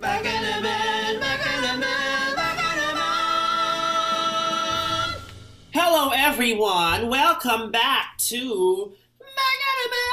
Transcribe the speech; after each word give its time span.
Baka 0.00 0.32
naman, 0.32 1.20
baka 1.20 1.52
naman, 1.60 2.32
baka 2.32 2.68
naman. 2.80 3.04
Hello 5.76 6.08
everyone, 6.16 7.12
welcome 7.12 7.68
back 7.68 8.16
to 8.32 8.96
naman. 9.20 10.08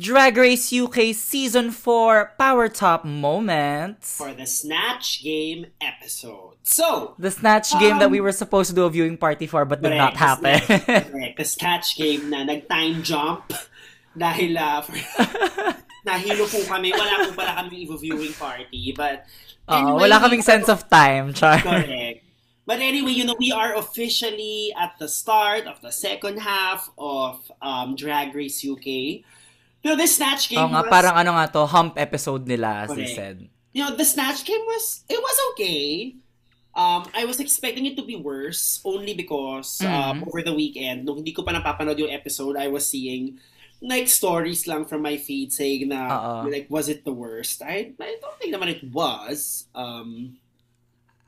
Drag 0.00 0.32
Race 0.40 0.72
UK 0.72 1.12
Season 1.12 1.68
4 1.68 2.32
Power 2.40 2.72
Top 2.72 3.04
Moments. 3.04 4.16
For 4.16 4.32
the 4.32 4.48
Snatch 4.48 5.20
Game 5.20 5.68
episode. 5.84 6.56
So, 6.64 7.12
The 7.20 7.28
Snatch 7.30 7.76
game 7.76 8.00
that 8.00 8.08
Um, 8.08 8.12
we 8.16 8.24
were 8.24 8.32
supposed 8.32 8.70
to 8.72 8.74
do 8.76 8.88
a 8.88 8.90
viewing 8.90 9.20
party 9.20 9.44
for 9.46 9.66
but 9.68 9.82
did 9.84 10.00
not 10.00 10.16
happen. 10.16 10.60
Correct, 10.64 11.36
the 11.36 11.44
Snatch 11.44 11.96
Game 12.00 12.32
na 12.32 12.40
nag-time 12.44 13.04
jump 13.04 13.52
dahil 14.16 14.56
uh, 14.56 14.80
for, 14.80 14.96
nahilo 16.06 16.46
po 16.48 16.60
kami. 16.64 16.92
Wala 16.92 17.28
po 17.28 17.36
pala 17.36 17.60
kami 17.60 17.86
viewing 17.86 18.32
party. 18.34 18.92
But, 18.96 19.26
anyway, 19.68 20.08
wala 20.08 20.16
kaming 20.20 20.42
sense 20.44 20.68
of 20.68 20.88
time, 20.88 21.32
char. 21.32 21.58
Correct. 21.60 22.24
But 22.66 22.78
anyway, 22.78 23.10
you 23.10 23.24
know, 23.26 23.34
we 23.34 23.50
are 23.50 23.74
officially 23.74 24.70
at 24.78 24.94
the 25.02 25.08
start 25.10 25.66
of 25.66 25.82
the 25.82 25.90
second 25.90 26.38
half 26.38 26.86
of 26.94 27.42
um, 27.58 27.96
Drag 27.96 28.30
Race 28.30 28.62
UK. 28.62 28.86
You 29.82 29.86
know, 29.90 29.96
this 29.96 30.16
Snatch 30.16 30.46
Game 30.52 30.60
Oo 30.60 30.70
nga, 30.70 30.84
was, 30.86 30.92
parang 30.92 31.14
ano 31.18 31.34
nga 31.34 31.50
to, 31.50 31.66
hump 31.66 31.98
episode 31.98 32.46
nila, 32.46 32.84
as 32.86 32.94
they 32.94 33.08
Correct. 33.10 33.16
said. 33.16 33.36
you 33.72 33.82
know, 33.82 33.94
the 33.96 34.04
Snatch 34.04 34.44
Game 34.44 34.60
was, 34.66 35.02
it 35.08 35.18
was 35.18 35.36
okay. 35.54 36.14
Um, 36.74 37.06
I 37.14 37.24
was 37.24 37.40
expecting 37.40 37.86
it 37.86 37.96
to 37.96 38.04
be 38.06 38.14
worse 38.14 38.78
only 38.84 39.14
because 39.14 39.80
um, 39.82 40.22
Mhm. 40.22 40.26
over 40.30 40.42
the 40.42 40.54
weekend, 40.54 41.06
nung 41.06 41.18
hindi 41.22 41.34
ko 41.34 41.42
pa 41.42 41.50
napapanood 41.50 41.98
yung 41.98 42.10
episode, 42.14 42.54
I 42.54 42.70
was 42.70 42.86
seeing 42.86 43.38
like 43.80 44.08
stories 44.08 44.68
lang 44.68 44.84
from 44.84 45.00
my 45.00 45.16
feed 45.16 45.52
saying 45.52 45.88
na 45.88 46.04
Oo. 46.12 46.52
like 46.52 46.68
was 46.68 46.88
it 46.88 47.04
the 47.08 47.12
worst? 47.12 47.64
I 47.64 47.96
I 47.96 48.20
don't 48.20 48.36
think 48.36 48.52
naman 48.52 48.68
it 48.76 48.84
was. 48.92 49.66
Um 49.72 50.36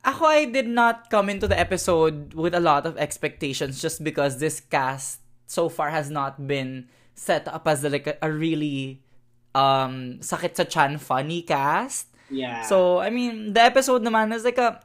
Ako, 0.03 0.27
I 0.27 0.51
did 0.51 0.67
not 0.67 1.15
come 1.15 1.31
into 1.31 1.47
the 1.47 1.55
episode 1.55 2.35
with 2.35 2.59
a 2.59 2.61
lot 2.61 2.85
of 2.91 2.99
expectations 2.99 3.79
just 3.81 4.03
because 4.03 4.43
this 4.43 4.59
cast 4.59 5.23
so 5.47 5.71
far 5.71 5.95
has 5.95 6.11
not 6.11 6.43
been 6.51 6.91
set 7.15 7.47
up 7.47 7.71
as 7.71 7.87
like 7.87 8.11
a, 8.11 8.19
a 8.19 8.27
really 8.27 8.99
um 9.55 10.19
sakit 10.19 10.59
sa 10.59 10.67
chan 10.67 10.99
funny 10.99 11.41
cast. 11.47 12.11
yeah. 12.29 12.67
So, 12.67 12.99
I 12.99 13.11
mean, 13.15 13.55
the 13.55 13.63
episode 13.63 14.03
naman 14.03 14.35
is 14.35 14.43
like 14.43 14.59
a, 14.59 14.81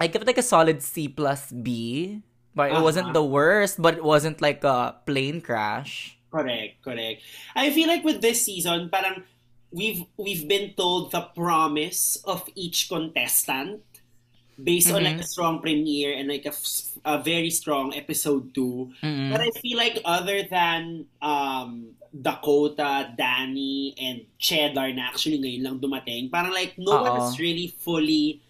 I 0.00 0.06
give 0.08 0.22
it 0.22 0.28
like 0.30 0.38
a 0.40 0.46
solid 0.46 0.80
C 0.82 1.08
plus 1.12 1.52
B. 1.52 2.22
But 2.56 2.74
it 2.74 2.82
wasn't 2.82 3.14
Uh-huh. 3.14 3.22
the 3.22 3.26
worst, 3.28 3.78
but 3.78 3.94
it 4.00 4.02
wasn't 4.02 4.42
like 4.42 4.64
a 4.66 4.98
plane 5.06 5.38
crash. 5.38 6.17
Correct, 6.28 6.84
correct. 6.84 7.22
I 7.56 7.70
feel 7.70 7.88
like 7.88 8.04
with 8.04 8.20
this 8.20 8.44
season, 8.44 8.88
parang 8.92 9.24
we've 9.72 10.04
we've 10.16 10.48
been 10.48 10.72
told 10.76 11.12
the 11.12 11.24
promise 11.32 12.20
of 12.24 12.44
each 12.54 12.88
contestant 12.88 13.80
based 14.58 14.90
on 14.90 15.04
like 15.04 15.20
a 15.22 15.26
strong 15.26 15.62
premiere 15.62 16.18
and 16.18 16.28
like 16.28 16.44
a, 16.44 16.54
a 17.06 17.22
very 17.22 17.48
strong 17.48 17.94
episode 17.94 18.52
2. 18.54 18.92
Mm-mm. 19.02 19.30
But 19.30 19.40
I 19.40 19.50
feel 19.62 19.78
like 19.78 20.02
other 20.04 20.42
than 20.44 21.06
um 21.22 21.94
Dakota, 22.08 23.12
Danny, 23.16 23.94
and 24.00 24.24
Cheddar 24.40 24.92
na 24.96 25.12
actually 25.12 25.38
ngayon 25.38 25.62
lang 25.62 25.76
dumating, 25.78 26.32
parang 26.32 26.52
like 26.52 26.74
no 26.80 27.04
one 27.04 27.12
Oo. 27.12 27.20
has 27.20 27.38
really 27.38 27.68
fully, 27.68 28.40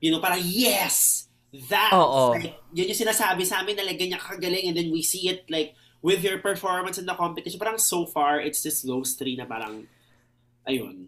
you 0.00 0.10
know, 0.10 0.22
parang 0.22 0.40
yes, 0.42 1.26
that, 1.68 1.90
like, 1.92 2.56
yun 2.72 2.88
yung 2.88 3.00
sinasabi 3.00 3.42
sa 3.42 3.60
amin 3.60 3.76
na 3.76 3.84
like 3.84 3.98
ganyan 3.98 4.22
kagaling 4.22 4.70
and 4.70 4.76
then 4.78 4.88
we 4.94 5.02
see 5.02 5.28
it 5.28 5.44
like 5.50 5.74
with 6.02 6.22
your 6.22 6.38
performance 6.38 6.98
in 6.98 7.06
the 7.06 7.14
competition. 7.14 7.58
Parang 7.58 7.78
so 7.78 8.06
far, 8.06 8.40
it's 8.40 8.62
just 8.62 8.86
those 8.86 9.14
three 9.14 9.36
na 9.36 9.44
parang, 9.44 9.86
ayun. 10.68 11.06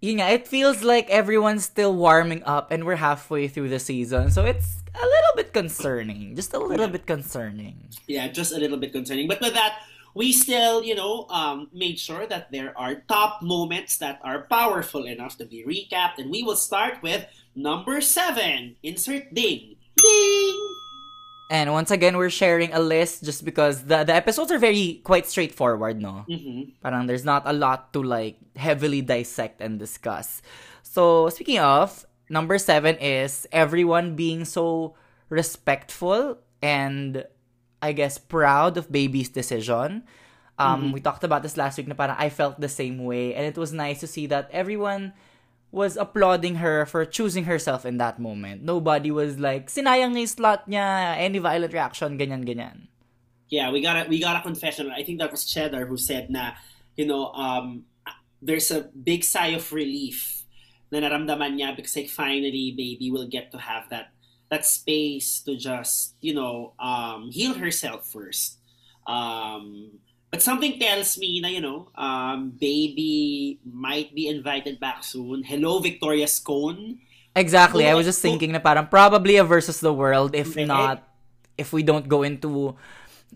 Yun 0.00 0.16
nga, 0.16 0.32
it 0.32 0.48
feels 0.48 0.82
like 0.82 1.10
everyone's 1.10 1.64
still 1.64 1.92
warming 1.94 2.42
up 2.44 2.70
and 2.72 2.84
we're 2.88 2.96
halfway 2.96 3.48
through 3.48 3.68
the 3.68 3.78
season. 3.78 4.30
So 4.30 4.46
it's 4.46 4.80
a 4.96 5.04
little 5.04 5.34
bit 5.36 5.52
concerning. 5.52 6.34
Just 6.34 6.54
a 6.54 6.58
little 6.58 6.88
Yeah. 6.88 6.92
bit 6.96 7.04
concerning. 7.06 7.84
Yeah, 8.08 8.28
just 8.32 8.52
a 8.52 8.58
little 8.58 8.78
bit 8.80 8.92
concerning. 8.96 9.28
But 9.28 9.40
with 9.44 9.52
that, 9.52 9.84
we 10.16 10.32
still, 10.32 10.82
you 10.82 10.96
know, 10.96 11.28
um, 11.28 11.68
made 11.70 12.00
sure 12.00 12.24
that 12.26 12.50
there 12.50 12.72
are 12.80 13.04
top 13.12 13.42
moments 13.44 13.98
that 14.00 14.18
are 14.24 14.48
powerful 14.48 15.04
enough 15.04 15.36
to 15.36 15.44
be 15.44 15.62
recapped. 15.68 16.16
And 16.16 16.32
we 16.32 16.42
will 16.42 16.56
start 16.56 17.04
with 17.04 17.28
number 17.54 18.00
seven. 18.00 18.76
Insert 18.82 19.34
ding. 19.36 19.76
Ding! 20.00 20.58
And 21.50 21.72
once 21.74 21.90
again, 21.90 22.16
we're 22.16 22.30
sharing 22.30 22.72
a 22.72 22.78
list 22.78 23.26
just 23.26 23.44
because 23.44 23.90
the, 23.90 24.06
the 24.06 24.14
episodes 24.14 24.52
are 24.54 24.62
very 24.62 25.02
quite 25.02 25.26
straightforward, 25.26 26.00
no? 26.00 26.24
Mm-hmm. 26.30 26.78
Parang 26.78 27.10
there's 27.10 27.26
not 27.26 27.42
a 27.44 27.52
lot 27.52 27.92
to 27.92 28.02
like 28.06 28.38
heavily 28.54 29.02
dissect 29.02 29.60
and 29.60 29.76
discuss. 29.76 30.42
So 30.86 31.28
speaking 31.28 31.58
of, 31.58 32.06
number 32.30 32.56
seven 32.56 32.94
is 33.02 33.50
everyone 33.50 34.14
being 34.14 34.44
so 34.46 34.94
respectful 35.28 36.38
and 36.62 37.26
I 37.82 37.98
guess 37.98 38.16
proud 38.16 38.78
of 38.78 38.92
baby's 38.92 39.28
decision. 39.28 40.06
Um, 40.56 40.92
We 40.92 41.00
talked 41.00 41.24
about 41.24 41.42
this 41.42 41.56
last 41.56 41.78
week 41.78 41.88
na 41.88 41.98
parang 41.98 42.14
I 42.14 42.30
felt 42.30 42.60
the 42.62 42.70
same 42.70 43.02
way 43.02 43.34
and 43.34 43.42
it 43.42 43.58
was 43.58 43.74
nice 43.74 43.98
to 44.00 44.06
see 44.06 44.30
that 44.30 44.46
everyone 44.54 45.18
was 45.70 45.96
applauding 45.96 46.56
her 46.56 46.84
for 46.84 47.04
choosing 47.04 47.44
herself 47.44 47.86
in 47.86 47.98
that 47.98 48.18
moment. 48.18 48.62
Nobody 48.62 49.10
was 49.10 49.38
like, 49.38 49.70
sinayang 49.70 50.18
yung 50.18 50.26
slot 50.26 50.68
niya, 50.68 51.16
any 51.16 51.38
violent 51.38 51.72
reaction, 51.72 52.18
ganyan, 52.18 52.42
ganyan. 52.42 52.90
Yeah, 53.50 53.70
we 53.70 53.82
got 53.82 54.06
a 54.06 54.08
we 54.08 54.20
got 54.20 54.38
a 54.38 54.42
confession. 54.42 54.90
I 54.94 55.02
think 55.02 55.18
that 55.18 55.30
was 55.30 55.44
Cheddar 55.44 55.86
who 55.86 55.96
said 55.96 56.30
na, 56.30 56.54
you 56.94 57.06
know, 57.06 57.34
um, 57.34 57.84
there's 58.40 58.70
a 58.70 58.86
big 58.94 59.24
sigh 59.24 59.58
of 59.58 59.72
relief 59.72 60.46
na 60.90 61.02
naramdaman 61.02 61.58
niya 61.58 61.74
because 61.74 61.94
like 61.94 62.10
finally 62.10 62.74
baby 62.74 63.10
will 63.10 63.26
get 63.26 63.50
to 63.50 63.58
have 63.58 63.86
that 63.90 64.10
that 64.50 64.66
space 64.66 65.42
to 65.46 65.54
just 65.54 66.14
you 66.20 66.34
know 66.34 66.74
um, 66.78 67.30
heal 67.30 67.54
herself 67.54 68.06
first. 68.06 68.58
Um, 69.06 69.98
but 70.30 70.42
something 70.42 70.78
tells 70.78 71.18
me 71.18 71.40
na 71.42 71.48
you 71.48 71.60
know 71.60 71.90
um, 71.98 72.50
baby 72.58 73.58
might 73.66 74.14
be 74.14 74.28
invited 74.28 74.78
back 74.80 75.02
soon. 75.04 75.42
Hello, 75.42 75.78
Victoria 75.82 76.26
Scone. 76.26 76.98
Exactly. 77.36 77.86
I 77.86 77.90
Who- 77.90 78.02
was 78.02 78.06
just 78.06 78.22
who- 78.22 78.30
thinking 78.30 78.52
na 78.52 78.58
parang 78.58 78.86
probably 78.86 79.36
a 79.36 79.44
versus 79.44 79.78
the 79.80 79.92
world 79.94 80.34
if 80.34 80.54
Okay. 80.54 80.64
not 80.66 81.02
if 81.58 81.72
we 81.72 81.82
don't 81.82 82.08
go 82.08 82.22
into 82.22 82.74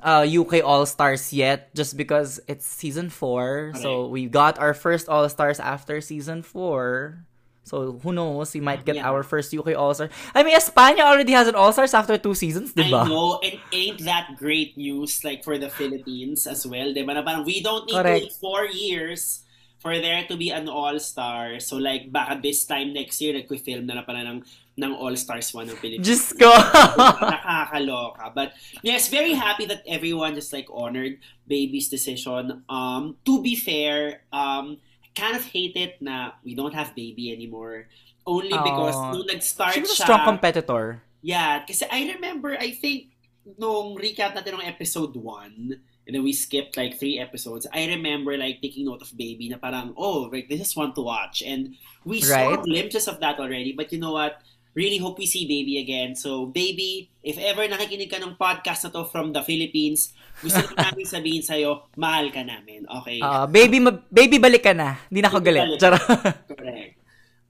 uh 0.02 0.26
UK 0.26 0.58
All-Stars 0.64 1.30
yet 1.32 1.70
just 1.74 1.94
because 1.96 2.40
it's 2.50 2.66
season 2.66 3.10
4. 3.10 3.78
So 3.78 4.08
Correct. 4.08 4.10
we 4.10 4.20
got 4.26 4.54
our 4.58 4.74
first 4.74 5.06
All-Stars 5.08 5.60
after 5.62 6.00
season 6.02 6.42
4. 6.42 7.22
So 7.64 7.96
who 8.04 8.12
knows, 8.12 8.52
we 8.52 8.60
might 8.60 8.84
get 8.84 8.96
Yeah. 9.00 9.08
our 9.08 9.24
first 9.24 9.48
UK 9.50 9.72
All-Star. 9.72 10.12
I 10.36 10.44
mean, 10.44 10.52
Espana 10.54 11.00
already 11.08 11.32
has 11.32 11.48
an 11.48 11.56
All-Stars 11.56 11.96
after 11.96 12.16
two 12.20 12.36
seasons, 12.36 12.76
I 12.76 12.84
diba? 12.86 13.08
know, 13.08 13.40
and 13.40 13.56
ain't 13.72 14.04
that 14.04 14.36
great 14.36 14.76
news 14.76 15.24
like 15.24 15.40
for 15.42 15.56
the 15.56 15.72
Philippines 15.72 16.44
as 16.46 16.68
well, 16.68 16.92
diba? 16.92 17.16
Na 17.16 17.24
parang 17.24 17.44
we 17.48 17.64
don't 17.64 17.88
need 17.88 17.96
Correct. 17.96 18.20
to 18.20 18.24
wait 18.28 18.36
four 18.36 18.68
years 18.68 19.48
for 19.80 19.96
there 20.00 20.24
to 20.28 20.36
be 20.36 20.48
an 20.52 20.68
all-star. 20.68 21.56
So 21.60 21.76
like 21.80 22.12
baka 22.12 22.36
this 22.40 22.64
time 22.64 22.92
next 22.92 23.20
year 23.20 23.32
nagpi-film 23.32 23.84
na 23.88 24.00
na 24.00 24.04
pala 24.04 24.24
ng 24.24 24.44
ng 24.74 24.92
All-Stars 24.96 25.52
1 25.54 25.70
ng 25.70 25.76
Philippines. 25.80 26.04
Just 26.04 26.36
go. 26.36 26.48
Nakakaloka. 27.22 28.34
But 28.34 28.52
yes, 28.82 29.08
very 29.08 29.32
happy 29.32 29.66
that 29.66 29.82
everyone 29.86 30.34
just 30.34 30.52
like 30.52 30.68
honored 30.72 31.18
baby's 31.48 31.88
decision. 31.88 32.64
Um 32.68 33.16
to 33.24 33.40
be 33.42 33.54
fair, 33.56 34.22
um 34.32 34.76
I 34.76 34.93
kind 35.14 35.34
of 35.38 35.46
hate 35.46 35.76
it 35.78 36.02
na 36.02 36.34
we 36.42 36.54
don't 36.54 36.74
have 36.74 36.94
baby 36.94 37.32
anymore. 37.32 37.86
Only 38.26 38.56
because 38.56 38.96
Aw. 38.96 39.12
nung 39.12 39.26
nag-start 39.28 39.74
She 39.74 39.80
was 39.84 39.92
a 39.92 40.00
siya, 40.00 40.06
strong 40.08 40.24
competitor. 40.24 41.02
Yeah, 41.22 41.64
kasi 41.64 41.84
I 41.88 42.12
remember, 42.16 42.56
I 42.56 42.72
think, 42.72 43.12
nung 43.56 43.96
recap 43.96 44.32
natin 44.32 44.60
ng 44.60 44.64
episode 44.64 45.12
1, 45.16 45.76
and 46.04 46.12
then 46.12 46.24
we 46.24 46.32
skipped 46.32 46.76
like 46.76 46.96
three 47.00 47.16
episodes, 47.20 47.66
I 47.72 47.88
remember 47.88 48.36
like 48.36 48.60
taking 48.60 48.84
note 48.88 49.00
of 49.00 49.12
Baby 49.16 49.48
na 49.48 49.56
parang, 49.56 49.92
oh, 49.96 50.28
like 50.32 50.48
this 50.48 50.60
is 50.60 50.76
one 50.76 50.92
to 50.96 51.00
watch. 51.04 51.40
And 51.44 51.76
we 52.04 52.20
saw 52.20 52.56
Right. 52.56 52.60
glimpses 52.64 53.08
of 53.08 53.20
that 53.20 53.40
already, 53.40 53.72
but 53.72 53.92
you 53.92 54.00
know 54.00 54.12
what? 54.12 54.40
Really 54.74 54.98
hope 54.98 55.22
we 55.22 55.26
see 55.30 55.46
Baby 55.46 55.78
again. 55.78 56.18
So, 56.18 56.50
Baby, 56.50 57.10
if 57.22 57.38
ever 57.38 57.62
nakikinig 57.70 58.10
ka 58.10 58.18
ng 58.18 58.34
podcast 58.34 58.82
na 58.84 58.90
to 58.90 59.06
from 59.06 59.30
the 59.30 59.42
Philippines, 59.46 60.10
gusto 60.42 60.66
ko 60.66 60.74
namin 60.74 61.06
sabihin 61.06 61.42
sa'yo, 61.46 61.86
mahal 61.94 62.34
ka 62.34 62.42
namin, 62.42 62.82
okay? 62.90 63.22
Uh, 63.22 63.46
baby, 63.46 63.78
ma- 63.78 64.02
baby 64.10 64.42
balik 64.42 64.66
ka 64.66 64.74
na. 64.74 64.98
Hindi 65.06 65.22
na 65.22 65.30
ako 65.30 65.38
galit. 65.38 65.78
Correct. 65.78 66.98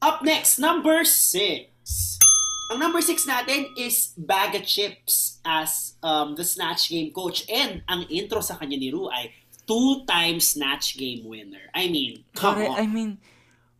Up 0.05 0.21
next, 0.21 0.61
number 0.61 1.01
six. 1.09 1.73
Ang 2.73 2.81
number 2.81 3.01
six 3.01 3.25
natin 3.25 3.73
is 3.77 4.13
Bag 4.21 4.53
of 4.57 4.65
Chips 4.69 5.41
as 5.45 5.97
um, 6.05 6.37
the 6.37 6.45
Snatch 6.45 6.93
Game 6.93 7.09
coach. 7.09 7.49
And 7.49 7.81
ang 7.89 8.05
intro 8.13 8.45
sa 8.45 8.61
kanya 8.61 8.77
ni 8.77 8.93
Ru 8.93 9.09
ay 9.09 9.33
two-time 9.65 10.41
Snatch 10.45 11.01
Game 11.01 11.25
winner. 11.25 11.73
I 11.73 11.89
mean, 11.89 12.25
come 12.37 12.61
Correct. 12.61 12.73
on. 12.73 12.77
I 12.81 12.87
mean, 12.89 13.11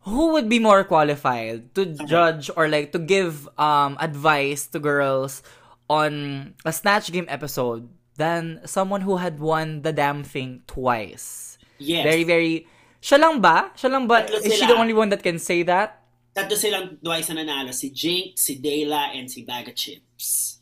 who 0.05 0.33
would 0.37 0.47
be 0.47 0.61
more 0.61 0.85
qualified 0.85 1.73
to 1.73 1.85
judge 2.05 2.49
or 2.55 2.69
like 2.69 2.93
to 2.93 3.01
give 3.01 3.49
um 3.57 3.97
advice 3.99 4.69
to 4.69 4.79
girls 4.79 5.41
on 5.89 6.53
a 6.63 6.73
Snatch 6.73 7.11
Game 7.11 7.25
episode 7.27 7.89
than 8.15 8.61
someone 8.65 9.01
who 9.01 9.17
had 9.17 9.41
won 9.41 9.81
the 9.81 9.91
damn 9.91 10.23
thing 10.23 10.61
twice? 10.65 11.57
yes. 11.77 12.03
Very, 12.03 12.23
very. 12.23 12.67
Siya 13.01 13.19
lang 13.19 13.41
ba? 13.41 13.71
Siya 13.77 13.89
lang 13.91 14.07
ba? 14.07 14.25
Tatlo 14.25 14.41
Is 14.41 14.53
she 14.55 14.65
the 14.65 14.77
only 14.77 14.93
one 14.93 15.09
that 15.09 15.21
can 15.21 15.37
say 15.37 15.61
that? 15.63 16.01
Tatlo 16.33 16.57
silang 16.57 16.97
twice 16.99 17.29
na 17.29 17.43
nanalo. 17.43 17.73
Si 17.73 17.91
Jinkx, 17.91 18.41
si 18.41 18.59
Dayla, 18.59 19.13
and 19.13 19.29
si 19.29 19.45
Baga 19.45 19.71
Chipz. 19.71 20.59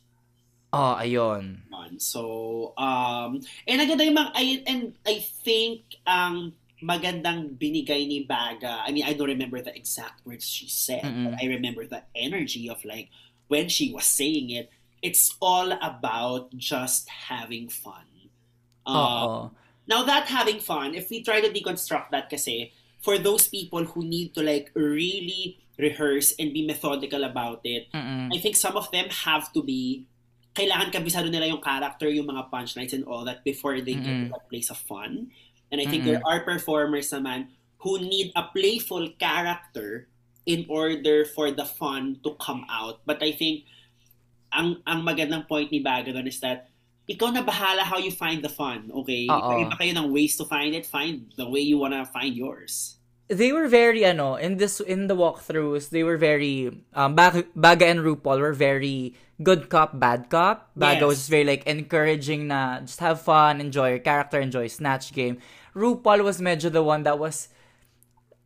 Oh, 0.74 0.98
ayun. 0.98 1.62
So, 2.02 2.74
um, 2.76 3.38
and 3.66 3.78
aganda 3.78 4.02
yung 4.02 4.18
mga, 4.18 4.30
I, 4.34 4.44
and 4.66 4.82
I 5.06 5.22
think 5.22 6.02
ang 6.02 6.52
magandang 6.84 7.56
binigay 7.56 8.04
ni 8.04 8.28
Baga, 8.28 8.84
I 8.84 8.92
mean, 8.92 9.08
I 9.08 9.16
don't 9.16 9.32
remember 9.32 9.64
the 9.64 9.72
exact 9.72 10.20
words 10.28 10.44
she 10.44 10.68
said, 10.68 11.02
Mm-mm. 11.02 11.24
but 11.24 11.40
I 11.40 11.48
remember 11.48 11.88
the 11.88 12.04
energy 12.14 12.68
of 12.68 12.84
like, 12.84 13.08
when 13.48 13.72
she 13.72 13.90
was 13.92 14.04
saying 14.04 14.50
it, 14.50 14.68
it's 15.00 15.32
all 15.40 15.72
about 15.80 16.52
just 16.56 17.08
having 17.08 17.68
fun. 17.72 18.04
Um, 18.84 18.96
Oo. 18.96 19.50
Now 19.88 20.04
that 20.04 20.28
having 20.28 20.60
fun, 20.60 20.94
if 20.94 21.08
we 21.08 21.24
try 21.24 21.40
to 21.40 21.48
deconstruct 21.48 22.12
that 22.12 22.28
kasi, 22.28 22.72
for 23.00 23.16
those 23.16 23.48
people 23.48 23.84
who 23.84 24.04
need 24.04 24.32
to 24.32 24.40
like 24.44 24.72
really 24.72 25.60
rehearse 25.76 26.32
and 26.38 26.52
be 26.52 26.64
methodical 26.64 27.24
about 27.24 27.60
it, 27.64 27.92
Mm-mm. 27.92 28.32
I 28.32 28.38
think 28.40 28.56
some 28.56 28.76
of 28.76 28.90
them 28.92 29.08
have 29.24 29.52
to 29.52 29.62
be 29.62 30.06
kailangan 30.54 30.92
kabisado 30.94 31.28
nila 31.28 31.50
yung 31.50 31.60
character, 31.60 32.08
yung 32.08 32.30
mga 32.30 32.48
punchlines 32.48 32.94
and 32.94 33.04
all 33.04 33.24
that 33.26 33.44
before 33.44 33.76
they 33.80 33.98
get 33.98 34.08
Mm-mm. 34.08 34.24
to 34.30 34.38
that 34.38 34.48
place 34.48 34.70
of 34.70 34.78
fun. 34.78 35.28
And 35.74 35.82
I 35.82 35.90
think 35.90 36.06
Mm-mm. 36.06 36.14
there 36.14 36.22
are 36.22 36.46
performers 36.46 37.10
naman 37.10 37.50
who 37.82 37.98
need 37.98 38.30
a 38.38 38.46
playful 38.54 39.10
character 39.18 40.06
in 40.46 40.62
order 40.70 41.26
for 41.26 41.50
the 41.50 41.66
fun 41.66 42.22
to 42.22 42.38
come 42.38 42.62
out. 42.70 43.02
But 43.02 43.18
I 43.26 43.34
think 43.34 43.66
ang 44.54 44.78
ang 44.86 45.02
magandang 45.02 45.50
point 45.50 45.74
ni 45.74 45.82
Baga 45.82 46.14
doon 46.14 46.30
is 46.30 46.38
that 46.46 46.70
ikaw 47.10 47.34
na 47.34 47.42
bahala 47.42 47.82
how 47.82 47.98
you 47.98 48.14
find 48.14 48.38
the 48.40 48.48
fun, 48.48 48.88
okay? 48.94 49.26
Iba 49.26 49.74
kayo 49.74 49.92
ng 49.98 50.14
ways 50.14 50.38
to 50.38 50.46
find 50.46 50.72
it, 50.78 50.86
find 50.86 51.34
the 51.34 51.44
way 51.44 51.60
you 51.60 51.76
wanna 51.76 52.06
find 52.06 52.38
yours. 52.38 52.96
they 53.24 53.56
were 53.56 53.72
very 53.72 54.04
ano 54.04 54.36
in 54.36 54.60
this 54.60 54.84
in 54.84 55.08
the 55.08 55.16
walkthroughs 55.16 55.88
they 55.88 56.04
were 56.04 56.20
very 56.20 56.68
um 56.92 57.16
Bag- 57.16 57.48
Baga 57.56 57.88
and 57.88 58.04
RuPaul 58.04 58.36
were 58.36 58.52
very 58.52 59.16
good 59.40 59.72
cop 59.72 59.96
bad 59.96 60.28
cop 60.28 60.68
Baga 60.76 61.08
Yes. 61.08 61.08
was 61.08 61.22
very 61.32 61.48
like 61.48 61.64
encouraging 61.64 62.52
na 62.52 62.84
just 62.84 63.00
have 63.00 63.24
fun 63.24 63.64
enjoy 63.64 63.96
your 63.96 64.04
character 64.04 64.36
enjoy 64.36 64.68
snatch 64.68 65.16
game 65.16 65.40
RuPaul 65.74 66.22
was 66.22 66.40
medyo 66.40 66.70
the 66.70 66.82
one 66.82 67.02
that 67.02 67.18
was 67.18 67.48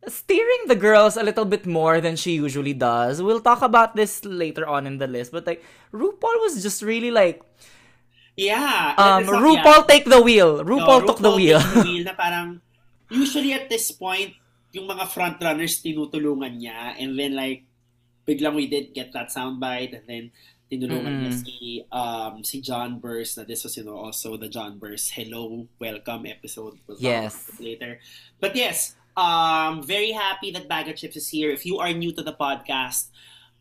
steering 0.07 0.65
the 0.67 0.75
girls 0.79 1.17
a 1.17 1.23
little 1.23 1.45
bit 1.45 1.65
more 1.65 1.99
than 2.01 2.15
she 2.15 2.33
usually 2.33 2.73
does. 2.73 3.21
We'll 3.21 3.41
talk 3.43 3.61
about 3.61 3.95
this 3.95 4.23
later 4.25 4.65
on 4.65 4.87
in 4.87 4.97
the 4.97 5.07
list 5.07 5.31
but 5.31 5.45
like 5.45 5.63
RuPaul 5.93 6.35
was 6.41 6.63
just 6.63 6.81
really 6.81 7.11
like 7.11 7.43
Yeah. 8.39 8.95
um 8.97 9.27
not- 9.27 9.43
RuPaul 9.43 9.83
take 9.87 10.05
the 10.07 10.21
wheel. 10.23 10.63
RuPaul 10.63 11.03
No, 11.03 11.07
took 11.07 11.19
the 11.19 11.35
wheel. 11.35 11.59
the 11.59 11.83
wheel 11.83 12.03
na 12.07 12.15
parang, 12.19 12.61
usually 13.11 13.51
at 13.51 13.67
this 13.67 13.91
point, 13.91 14.31
yung 14.71 14.87
mga 14.87 15.11
frontrunners 15.11 15.83
tinutulungan 15.83 16.63
niya. 16.63 16.95
And 16.95 17.19
then 17.19 17.35
like, 17.35 17.67
biglang 18.23 18.55
we 18.55 18.71
did 18.71 18.95
get 18.95 19.11
that 19.11 19.27
soundbite. 19.29 19.91
And 19.91 20.05
then 20.07 20.23
tinulungan 20.69 21.25
niya 21.25 21.33
Mm-mm. 21.33 21.41
si, 21.43 21.57
um, 21.89 22.33
si 22.45 22.61
John 22.61 23.01
Burst 23.01 23.37
na 23.37 23.43
this 23.43 23.65
was, 23.65 23.73
you 23.75 23.83
know, 23.83 23.97
also 23.97 24.37
the 24.37 24.47
John 24.47 24.77
Burst 24.77 25.11
Hello, 25.17 25.65
Welcome 25.81 26.29
episode. 26.29 26.77
We'll 26.85 26.97
talk 26.97 27.03
Yes. 27.03 27.49
Later. 27.57 27.97
But 28.37 28.53
yes, 28.55 28.93
um, 29.17 29.81
very 29.81 30.13
happy 30.13 30.53
that 30.53 30.69
Bag 30.69 30.87
of 30.87 30.95
Chips 30.95 31.17
is 31.17 31.27
here. 31.27 31.49
If 31.49 31.65
you 31.65 31.81
are 31.81 31.91
new 31.91 32.13
to 32.13 32.21
the 32.21 32.33
podcast, 32.33 33.09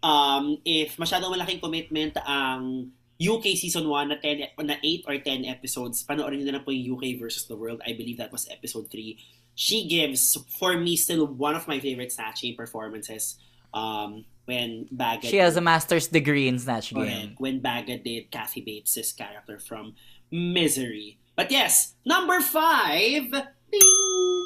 um, 0.04 0.60
if 0.68 0.96
masyadong 1.00 1.32
malaking 1.32 1.64
commitment 1.64 2.14
ang 2.22 2.92
UK 3.18 3.58
season 3.58 3.88
1 3.90 4.14
na 4.14 4.16
10 4.22 4.54
na 4.62 4.76
8 4.78 5.08
or 5.08 5.16
10 5.18 5.48
episodes, 5.48 6.04
panoorin 6.06 6.38
niyo 6.44 6.54
na 6.54 6.62
po 6.62 6.70
yung 6.70 6.94
UK 7.00 7.18
versus 7.18 7.48
the 7.48 7.56
world. 7.56 7.82
I 7.82 7.96
believe 7.96 8.20
that 8.22 8.30
was 8.30 8.46
episode 8.52 8.86
3. 8.92 9.18
She 9.58 9.90
gives 9.90 10.38
for 10.60 10.78
me 10.78 10.94
still 10.94 11.26
one 11.26 11.56
of 11.58 11.66
my 11.66 11.80
favorite 11.80 12.14
Game 12.14 12.54
performances 12.54 13.40
um 13.74 14.24
when 14.48 14.88
Baga 14.88 15.28
she 15.28 15.36
has 15.36 15.60
a 15.60 15.60
master's 15.60 16.08
degree 16.08 16.48
in 16.48 16.56
snatch 16.58 16.96
game 16.96 17.36
When 17.36 17.60
Baga 17.60 18.00
did 18.00 18.32
Kathy 18.32 18.64
Bates' 18.64 19.12
character 19.12 19.60
from 19.60 19.92
Misery. 20.32 21.20
But 21.36 21.52
yes, 21.52 21.94
number 22.04 22.40
5. 22.40 23.30
Ding! 23.68 24.44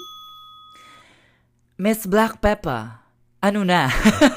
Miss 1.79 2.05
Black 2.05 2.43
Peppa 2.43 3.01
ano 3.43 3.63
na 3.63 3.91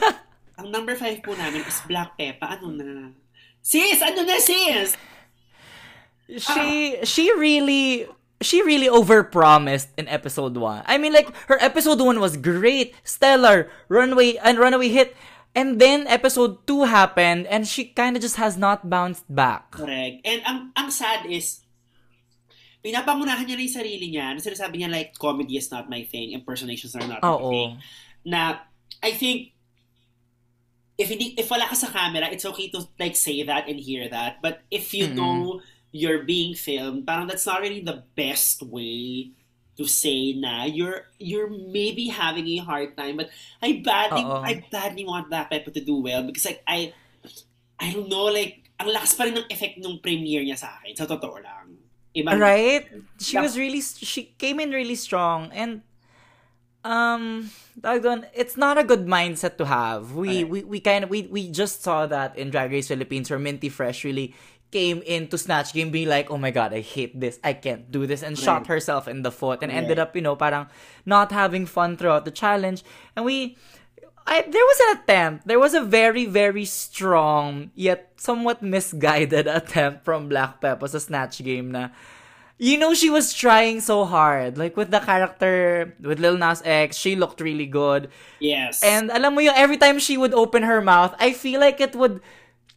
Ang 0.62 0.69
number 0.71 0.94
5 0.94 1.25
po 1.25 1.33
namin 1.33 1.65
is 1.65 1.81
Black 1.89 2.13
Peppa. 2.13 2.62
Ano 2.62 2.71
na? 2.71 3.12
Sis! 3.65 4.00
Ano 4.06 4.21
na, 4.23 4.38
sis? 4.38 4.94
she 6.25 6.97
ah. 6.97 7.06
she 7.06 7.29
really 7.38 8.09
she 8.41 8.62
really 8.62 8.89
overpromised 8.89 9.89
in 9.97 10.07
episode 10.07 10.57
1. 10.57 10.85
I 10.85 10.97
mean 10.97 11.13
like 11.13 11.29
her 11.47 11.57
episode 11.62 12.01
1 12.01 12.19
was 12.19 12.38
great, 12.38 12.94
stellar, 13.03 13.69
runway 13.89 14.38
and 14.38 14.57
runaway 14.57 14.89
hit. 14.89 15.17
And 15.55 15.79
then 15.79 16.03
episode 16.11 16.67
2 16.67 16.83
happened 16.83 17.47
and 17.47 17.63
she 17.63 17.87
kind 17.95 18.15
of 18.15 18.21
just 18.21 18.35
has 18.35 18.59
not 18.59 18.91
bounced 18.91 19.23
back. 19.31 19.71
Correct. 19.71 20.19
And 20.27 20.43
ang 20.43 20.57
ang 20.75 20.91
sad 20.91 21.23
is, 21.31 21.63
pinapangunahan 22.83 23.47
niya 23.47 23.55
na 23.55 23.63
yung 23.63 23.77
sarili 23.79 24.07
niya. 24.11 24.35
Na 24.35 24.43
sinasabi 24.43 24.83
niya 24.83 24.91
like, 24.91 25.15
comedy 25.15 25.55
is 25.55 25.71
not 25.71 25.87
my 25.87 26.03
thing, 26.03 26.35
impersonations 26.35 26.91
are 26.93 27.07
not 27.07 27.23
my 27.23 27.39
Oo. 27.39 27.49
thing. 27.49 27.69
Na, 28.27 28.67
I 28.99 29.15
think, 29.15 29.55
if 30.99 31.07
hindi, 31.07 31.39
if 31.39 31.47
wala 31.47 31.71
ka 31.71 31.75
sa 31.75 31.87
camera, 31.87 32.27
it's 32.27 32.45
okay 32.45 32.67
to 32.75 32.83
like 32.99 33.15
say 33.15 33.43
that 33.43 33.71
and 33.71 33.79
hear 33.79 34.11
that. 34.11 34.43
But 34.43 34.67
if 34.67 34.91
you 34.91 35.07
Mm-mm. 35.07 35.15
know 35.15 35.61
you're 35.95 36.27
being 36.27 36.51
filmed, 36.51 37.07
parang 37.07 37.31
that's 37.31 37.47
not 37.47 37.63
really 37.63 37.79
the 37.79 38.03
best 38.19 38.59
way 38.59 39.31
to 39.75 39.86
say 39.88 40.33
na 40.33 40.63
you're 40.63 41.12
you're 41.19 41.51
maybe 41.51 42.07
having 42.07 42.48
a 42.56 42.63
hard 42.63 42.95
time 42.95 43.19
but 43.19 43.27
I 43.60 43.83
badly 43.83 44.24
Oo. 44.24 44.39
I 44.39 44.63
badly 44.72 45.04
want 45.04 45.30
that 45.36 45.51
Pepper 45.51 45.72
to 45.75 45.83
do 45.83 46.00
well 46.00 46.24
because 46.24 46.48
like 46.48 46.63
I 46.63 46.95
I 47.80 47.92
don't 47.92 48.07
know 48.07 48.31
like 48.31 48.72
ang 48.80 48.92
lakas 48.92 49.16
pa 49.16 49.27
rin 49.27 49.36
ng 49.36 49.48
effect 49.51 49.80
nung 49.80 50.00
premiere 50.00 50.44
niya 50.44 50.60
sa 50.60 50.80
akin 50.80 50.95
sa 50.95 51.07
totoo 51.07 51.39
lang 51.39 51.75
Ibang, 52.16 52.39
Right? 52.39 52.88
She 53.19 53.36
was 53.38 53.60
really 53.60 53.83
she 53.83 54.31
came 54.39 54.63
in 54.63 54.72
really 54.72 54.95
strong 54.95 55.51
and 55.51 55.83
um 56.88 57.51
it's 57.83 58.56
not 58.56 58.77
a 58.77 58.83
good 58.83 59.06
mindset 59.06 59.57
to 59.57 59.66
have. 59.66 60.16
We 60.16 60.48
we 60.48 60.63
we 60.63 60.80
kind 60.80 61.04
of 61.04 61.10
we 61.10 61.27
we 61.27 61.51
just 61.51 61.83
saw 61.83 62.07
that 62.07 62.38
in 62.39 62.51
Drag 62.51 62.72
Race 62.72 62.88
Philippines 62.88 63.30
where 63.30 63.39
Minty 63.39 63.68
Fresh 63.68 64.06
really 64.06 64.33
came 64.75 65.00
into 65.07 65.39
Snatch 65.39 65.72
Game 65.72 65.88
being 65.88 66.12
like, 66.12 66.27
"Oh 66.27 66.36
my 66.36 66.51
god, 66.51 66.75
I 66.75 66.83
hate 66.83 67.16
this. 67.16 67.39
I 67.39 67.56
can't 67.56 67.88
do 67.88 68.04
this." 68.04 68.19
and 68.19 68.36
shot 68.36 68.68
herself 68.68 69.07
in 69.07 69.24
the 69.24 69.31
foot 69.31 69.63
and 69.63 69.72
Right. 69.72 69.80
ended 69.80 69.95
up, 70.04 70.12
you 70.18 70.24
know, 70.25 70.36
parang 70.36 70.68
not 71.07 71.31
having 71.31 71.63
fun 71.63 71.95
throughout 71.95 72.27
the 72.27 72.36
challenge. 72.36 72.83
And 73.16 73.24
we 73.24 73.56
I, 74.25 74.42
there 74.42 74.66
was 74.66 74.80
an 74.89 74.89
attempt. 74.98 75.46
There 75.46 75.62
was 75.62 75.77
a 75.77 75.86
very, 75.86 76.25
very 76.25 76.65
strong 76.65 77.70
yet 77.77 78.17
somewhat 78.17 78.65
misguided 78.65 79.46
attempt 79.60 80.01
from 80.01 80.27
Black 80.34 80.58
Peppa 80.65 80.89
sa 80.89 80.98
Snatch 80.98 81.46
Game 81.46 81.70
na 81.70 81.94
you 82.58 82.74
know 82.82 82.98
she 82.98 83.13
was 83.13 83.38
trying 83.38 83.86
so 83.86 84.01
hard. 84.01 84.58
Like 84.58 84.74
with 84.74 84.89
the 84.89 84.98
character 84.98 85.94
with 86.01 86.17
Lil 86.17 86.41
Nas 86.41 86.65
X, 86.65 86.98
she 86.98 87.13
looked 87.13 87.38
really 87.38 87.70
good. 87.70 88.10
yes 88.41 88.82
And 88.82 89.13
alam 89.13 89.38
mo 89.38 89.46
yung 89.46 89.53
every 89.53 89.77
time 89.77 90.01
she 90.01 90.17
would 90.17 90.34
open 90.34 90.65
her 90.65 90.82
mouth, 90.82 91.13
I 91.22 91.29
feel 91.29 91.62
like 91.62 91.77
it 91.77 91.94
would 91.94 92.17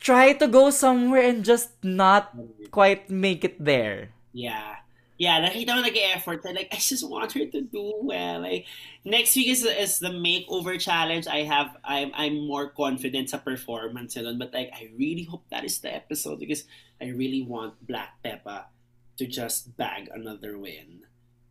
try 0.00 0.32
to 0.32 0.46
go 0.46 0.70
somewhere 0.70 1.22
and 1.22 1.44
just 1.44 1.70
not 1.82 2.34
quite 2.70 3.10
make 3.10 3.44
it 3.44 3.62
there. 3.62 4.10
Yeah. 4.32 4.76
Yeah, 5.18 5.42
nakita 5.42 5.74
ko 5.74 5.82
nag-effort. 5.82 6.46
Like, 6.46 6.70
I 6.70 6.78
just 6.78 7.02
want 7.02 7.34
her 7.34 7.42
to 7.50 7.60
do 7.60 7.92
well. 8.06 8.38
Like, 8.38 8.70
next 9.02 9.34
week 9.34 9.50
is, 9.50 9.66
is 9.66 9.98
the 9.98 10.14
makeover 10.14 10.78
challenge. 10.78 11.26
I 11.26 11.42
have, 11.42 11.74
I'm, 11.82 12.12
I'm 12.14 12.46
more 12.46 12.70
confident 12.70 13.30
sa 13.30 13.42
performance 13.42 14.14
yun. 14.14 14.38
But 14.38 14.54
like, 14.54 14.70
I 14.70 14.94
really 14.94 15.26
hope 15.26 15.42
that 15.50 15.66
is 15.66 15.82
the 15.82 15.90
episode 15.90 16.38
because 16.38 16.70
I 17.02 17.10
really 17.10 17.42
want 17.42 17.74
Black 17.82 18.22
Peppa 18.22 18.70
to 19.18 19.26
just 19.26 19.76
bag 19.76 20.06
another 20.14 20.56
win. 20.56 21.02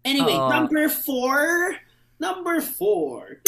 Anyway, 0.05 0.39
Oo. 0.39 0.47
number 0.47 0.87
four. 0.87 1.75
Number 2.23 2.61
four. 2.61 3.43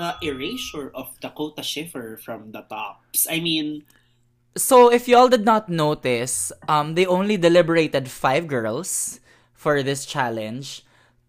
The 0.00 0.16
erasure 0.24 0.90
of 0.96 1.12
Dakota 1.20 1.62
Schiffer 1.62 2.16
from 2.16 2.52
the 2.52 2.64
tops. 2.64 3.28
I 3.28 3.40
mean, 3.40 3.84
So 4.56 4.90
if 4.90 5.06
y'all 5.06 5.28
did 5.28 5.44
not 5.44 5.68
notice, 5.68 6.50
um, 6.66 6.94
they 6.94 7.04
only 7.04 7.36
deliberated 7.36 8.08
five 8.08 8.46
girls 8.46 9.20
for 9.52 9.82
this 9.82 10.06
challenge. 10.06 10.82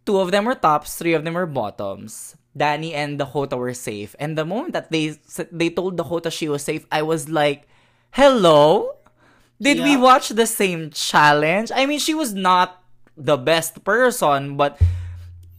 Two 0.06 0.20
of 0.20 0.32
them 0.32 0.46
were 0.46 0.56
tops, 0.56 0.96
three 0.96 1.14
of 1.14 1.26
them 1.26 1.36
were 1.36 1.46
bottoms. 1.46 2.38
Danny 2.56 2.96
and 2.96 3.20
Dakota 3.20 3.58
were 3.58 3.74
safe. 3.74 4.16
And 4.18 4.38
the 4.38 4.46
moment 4.46 4.74
that 4.74 4.90
they 4.90 5.20
they 5.52 5.70
told 5.70 5.98
Dakota 5.98 6.32
she 6.32 6.48
was 6.48 6.64
safe, 6.64 6.88
I 6.90 7.04
was 7.04 7.30
like, 7.30 7.68
"Hello, 8.12 8.96
did 9.62 9.84
we 9.84 10.00
watch 10.00 10.30
the 10.30 10.48
same 10.48 10.90
challenge?" 10.90 11.70
I 11.76 11.86
mean, 11.86 12.00
she 12.00 12.16
was 12.16 12.34
not 12.34 12.82
the 13.14 13.38
best 13.38 13.84
person, 13.84 14.56
but 14.56 14.80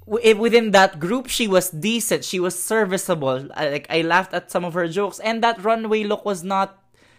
within 0.09 0.73
that 0.73 0.99
group, 0.99 1.29
she 1.29 1.47
was 1.47 1.71
decent. 1.71 2.25
She 2.25 2.41
was 2.41 2.59
serviceable. 2.59 3.47
Like 3.55 3.87
I 3.91 4.01
laughed 4.03 4.33
at 4.33 4.51
some 4.51 4.65
of 4.65 4.75
her 4.75 4.89
jokes, 4.89 5.21
and 5.21 5.45
that 5.45 5.63
runway 5.63 6.03
look 6.03 6.25
was 6.25 6.43
not 6.43 6.78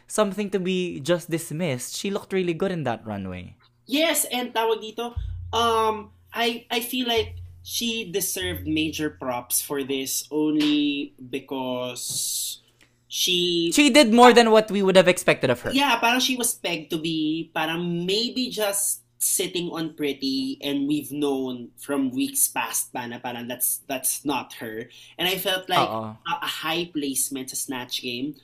something 0.09 0.49
to 0.51 0.59
be 0.59 0.99
just 0.99 1.29
dismissed. 1.29 1.95
She 1.95 2.09
looked 2.09 2.33
really 2.33 2.53
good 2.57 2.73
in 2.73 2.83
that 2.83 3.05
runway. 3.05 3.55
Yes, 3.85 4.25
and 4.29 4.53
tawag 4.53 4.81
dito, 4.81 5.13
um, 5.53 6.11
I 6.33 6.65
I 6.69 6.81
feel 6.81 7.07
like 7.07 7.37
she 7.63 8.09
deserved 8.09 8.65
major 8.65 9.09
props 9.13 9.61
for 9.61 9.85
this 9.85 10.25
only 10.29 11.13
because 11.17 12.61
she 13.07 13.71
She 13.73 13.89
did 13.89 14.13
more 14.13 14.33
than 14.33 14.51
what 14.51 14.69
we 14.69 14.81
would 14.81 14.95
have 14.95 15.07
expected 15.07 15.49
of 15.49 15.61
her. 15.65 15.71
yeah, 15.73 15.97
parang 15.97 16.21
she 16.21 16.37
was 16.37 16.53
pegged 16.53 16.89
to 16.93 16.97
be 16.97 17.49
parang 17.53 18.05
maybe 18.05 18.49
just 18.49 19.01
sitting 19.19 19.67
on 19.75 19.91
pretty 19.99 20.55
and 20.63 20.87
we've 20.87 21.11
known 21.11 21.67
from 21.75 22.07
weeks 22.15 22.47
past 22.47 22.93
pa 22.95 23.03
na 23.03 23.19
parang 23.19 23.49
that's 23.49 23.81
that's 23.89 24.23
not 24.23 24.53
her. 24.63 24.87
And 25.17 25.27
I 25.27 25.35
felt 25.41 25.67
like 25.67 25.83
a, 25.83 26.15
a 26.45 26.51
high 26.63 26.87
placement 26.93 27.49
sa 27.49 27.57
Snatch 27.57 27.99
Game 28.05 28.37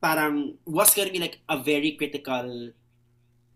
parang 0.00 0.56
was 0.64 0.92
gonna 0.94 1.12
be 1.12 1.20
like 1.20 1.38
a 1.48 1.56
very 1.60 1.92
critical 1.92 2.72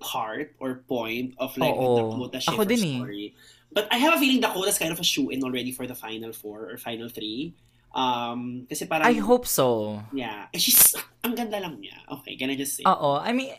part 0.00 0.52
or 0.60 0.84
point 0.86 1.32
of 1.40 1.56
like 1.56 1.72
Oo. 1.72 1.96
the 1.96 2.02
Dakota 2.04 2.38
Ako 2.38 2.44
Schiffer 2.44 2.64
din 2.68 2.80
eh. 2.84 2.96
story. 3.00 3.26
But 3.74 3.88
I 3.90 3.98
have 3.98 4.14
a 4.14 4.18
feeling 4.20 4.38
Dakota's 4.38 4.78
kind 4.78 4.92
of 4.92 5.00
a 5.00 5.06
shoe-in 5.06 5.42
already 5.42 5.72
for 5.72 5.86
the 5.88 5.96
final 5.98 6.30
four 6.32 6.70
or 6.70 6.76
final 6.78 7.08
three. 7.08 7.56
Um, 7.94 8.66
kasi 8.70 8.86
parang, 8.86 9.06
I 9.06 9.18
hope 9.18 9.46
so. 9.46 9.98
yeah. 10.12 10.46
And 10.52 10.60
she's, 10.62 10.94
ang 11.24 11.34
ganda 11.34 11.58
lang 11.58 11.82
niya. 11.82 11.94
Okay, 12.20 12.36
can 12.36 12.50
I 12.50 12.56
just 12.56 12.76
say? 12.78 12.84
Oo. 12.86 13.18
I 13.18 13.32
mean, 13.32 13.50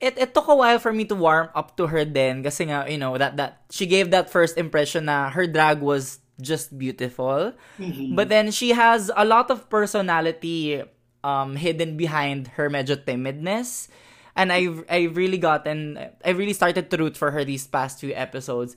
it, 0.00 0.18
it 0.18 0.34
took 0.34 0.48
a 0.48 0.54
while 0.54 0.78
for 0.78 0.92
me 0.92 1.04
to 1.06 1.14
warm 1.14 1.48
up 1.54 1.76
to 1.78 1.86
her 1.86 2.04
then 2.04 2.42
kasi 2.42 2.66
nga, 2.66 2.86
you 2.90 2.98
know, 2.98 3.14
that, 3.18 3.36
that 3.36 3.62
she 3.70 3.86
gave 3.86 4.10
that 4.10 4.30
first 4.30 4.58
impression 4.58 5.06
na 5.06 5.30
her 5.30 5.46
drag 5.46 5.78
was 5.78 6.18
just 6.40 6.74
beautiful. 6.78 7.52
Mhm. 7.78 8.16
But 8.16 8.30
then 8.30 8.50
she 8.50 8.70
has 8.74 9.10
a 9.14 9.24
lot 9.24 9.50
of 9.50 9.70
personality 9.70 10.82
um 11.24 11.56
hidden 11.56 11.96
behind 11.96 12.58
her 12.58 12.68
medyo 12.70 12.96
timidness. 12.98 13.88
And 14.34 14.52
I've 14.52 14.84
I've 14.88 15.16
really 15.16 15.38
gotten 15.38 15.98
I 16.24 16.30
really 16.32 16.56
started 16.56 16.88
to 16.90 16.96
root 16.96 17.16
for 17.16 17.30
her 17.32 17.44
these 17.44 17.66
past 17.66 18.00
few 18.00 18.12
episodes. 18.16 18.76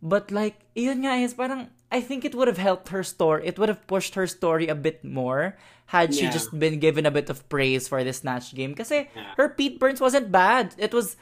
But 0.00 0.30
like, 0.30 0.62
yun 0.78 1.02
nga 1.02 1.18
is 1.20 1.34
parang 1.34 1.68
I 1.90 2.00
think 2.00 2.24
it 2.24 2.34
would 2.34 2.48
have 2.48 2.60
helped 2.60 2.88
her 2.94 3.02
story. 3.02 3.46
It 3.48 3.58
would 3.58 3.68
have 3.68 3.84
pushed 3.88 4.14
her 4.14 4.26
story 4.28 4.68
a 4.68 4.76
bit 4.76 5.04
more 5.04 5.56
had 5.88 6.12
she 6.12 6.28
Yeah. 6.28 6.32
just 6.36 6.52
been 6.52 6.78
given 6.80 7.04
a 7.08 7.10
bit 7.12 7.28
of 7.32 7.48
praise 7.48 7.88
for 7.88 8.04
this 8.04 8.20
snatch 8.24 8.52
game. 8.54 8.76
Kasi 8.76 9.08
Yeah. 9.12 9.34
her 9.40 9.48
Pete 9.52 9.80
Burns 9.80 10.00
wasn't 10.00 10.32
bad. 10.32 10.72
It 10.80 10.92
was 10.92 11.16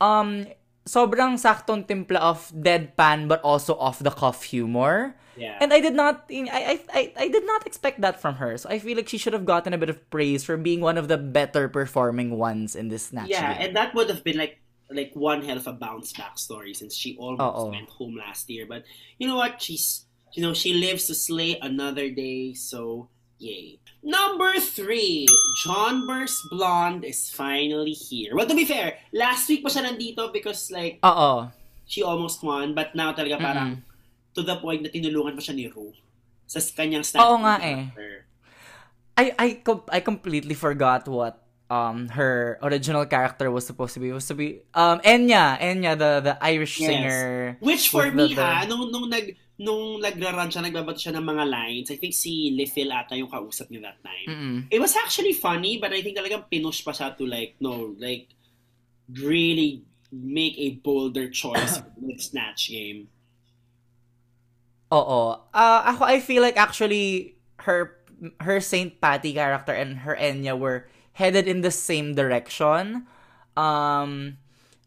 um 0.00 0.46
sobrang 0.86 1.34
saktong 1.36 1.84
timpla 1.88 2.20
of 2.22 2.48
deadpan 2.54 3.26
but 3.28 3.40
also 3.42 3.74
off 3.76 3.98
the 4.00 4.12
cuff 4.12 4.44
humor. 4.48 5.16
Yeah. 5.36 5.58
And 5.60 5.72
I 5.72 5.80
did 5.80 5.94
not 5.94 6.24
I, 6.30 6.80
I 6.92 7.12
I 7.16 7.28
did 7.28 7.46
not 7.46 7.66
expect 7.66 8.00
that 8.00 8.20
from 8.20 8.36
her. 8.36 8.56
So 8.56 8.68
I 8.68 8.78
feel 8.78 8.96
like 8.96 9.08
she 9.08 9.18
should 9.18 9.32
have 9.32 9.44
gotten 9.44 9.72
a 9.72 9.78
bit 9.78 9.88
of 9.88 10.00
praise 10.10 10.44
for 10.44 10.56
being 10.56 10.80
one 10.80 10.96
of 10.96 11.08
the 11.08 11.16
better 11.20 11.68
performing 11.68 12.40
ones 12.40 12.74
in 12.74 12.88
this 12.88 13.12
snatch 13.12 13.28
yeah, 13.28 13.52
game. 13.54 13.68
and 13.68 13.70
that 13.76 13.94
would 13.94 14.08
have 14.08 14.24
been 14.24 14.36
like 14.40 14.58
like 14.90 15.12
one 15.14 15.42
hell 15.42 15.58
of 15.58 15.66
a 15.66 15.72
bounce 15.72 16.12
back 16.12 16.38
story 16.38 16.72
since 16.72 16.94
she 16.94 17.16
almost 17.18 17.58
Oo. 17.58 17.70
went 17.70 17.88
home 17.90 18.16
last 18.16 18.48
year. 18.48 18.66
But 18.66 18.84
you 19.18 19.28
know 19.28 19.36
what? 19.36 19.60
She's 19.60 20.06
you 20.32 20.42
know 20.42 20.54
she 20.54 20.74
lives 20.74 21.06
to 21.06 21.14
slay 21.14 21.58
another 21.60 22.10
day. 22.10 22.54
So 22.54 23.08
yay. 23.38 23.78
Number 24.06 24.54
three, 24.60 25.26
John 25.64 26.06
Burst 26.06 26.38
Blonde 26.50 27.04
is 27.04 27.28
finally 27.28 27.92
here. 27.92 28.34
Well, 28.34 28.46
to 28.46 28.54
be 28.54 28.64
fair, 28.64 28.98
last 29.12 29.48
week 29.50 29.66
pa 29.66 29.68
siya 29.68 29.90
nandito 29.90 30.30
because 30.32 30.70
like 30.70 31.02
Oo. 31.02 31.50
she 31.86 32.02
almost 32.02 32.42
won, 32.42 32.74
but 32.74 32.94
now 32.94 33.12
talaga 33.12 33.38
parang. 33.42 33.82
To 34.36 34.44
the 34.44 34.60
point 34.60 34.84
na 34.84 34.92
tinulungan 34.92 35.32
pa 35.32 35.42
siya 35.42 35.56
ni 35.56 35.66
Ru 35.66 35.90
sa 36.44 36.60
kanyang 36.60 37.02
stand. 37.02 37.24
Oo 37.24 37.40
nga 37.42 37.56
eh. 37.58 37.88
I 39.16 39.32
I 39.40 39.48
I 39.90 40.00
completely 40.04 40.52
forgot 40.52 41.08
what 41.08 41.40
um 41.66 42.06
her 42.14 42.60
original 42.62 43.02
character 43.08 43.50
was 43.50 43.66
supposed 43.66 43.96
to 43.96 44.00
be. 44.00 44.12
It 44.12 44.16
was 44.20 44.28
to 44.28 44.36
be 44.36 44.62
um 44.76 45.00
Enya, 45.02 45.56
Enya 45.58 45.96
the 45.98 46.20
the 46.20 46.34
Irish 46.44 46.78
Yes. 46.78 46.88
singer. 46.92 47.22
Which 47.64 47.88
for 47.88 48.12
me 48.12 48.36
the- 48.36 48.44
ha, 48.44 48.68
nung, 48.68 48.92
nung 48.92 49.08
nag 49.08 49.34
nung 49.56 50.04
nagra-run 50.04 50.52
siya, 50.52 50.68
nagbabato 50.68 51.00
siya 51.00 51.16
ng 51.16 51.24
mga 51.24 51.44
lines, 51.48 51.88
I 51.88 51.96
think 51.96 52.12
si 52.12 52.52
Lifil 52.52 52.92
ata 52.92 53.16
yung 53.16 53.32
kausap 53.32 53.72
niya 53.72 53.88
that 53.88 53.98
time. 54.04 54.28
Mm-mm. 54.28 54.56
It 54.68 54.76
was 54.76 54.92
actually 55.00 55.32
funny, 55.32 55.80
but 55.80 55.96
I 55.96 56.04
think 56.04 56.20
talagang 56.20 56.44
pinush 56.52 56.84
pa 56.84 56.92
siya 56.92 57.16
to 57.16 57.24
like, 57.24 57.56
no, 57.56 57.96
like, 57.96 58.28
really 59.08 59.80
make 60.12 60.60
a 60.60 60.76
bolder 60.84 61.32
choice 61.32 61.80
with 62.04 62.20
Snatch 62.20 62.68
Game. 62.68 63.08
Oo. 64.92 65.42
Uh, 65.50 65.80
ako, 65.86 66.04
I 66.04 66.20
feel 66.20 66.42
like 66.42 66.56
actually 66.56 67.36
her 67.66 67.98
her 68.40 68.60
Saint 68.60 69.00
Patty 69.00 69.34
character 69.34 69.74
and 69.74 70.06
her 70.06 70.16
Enya 70.16 70.56
were 70.56 70.88
headed 71.12 71.48
in 71.48 71.60
the 71.60 71.70
same 71.70 72.14
direction. 72.14 73.06
Um, 73.56 74.38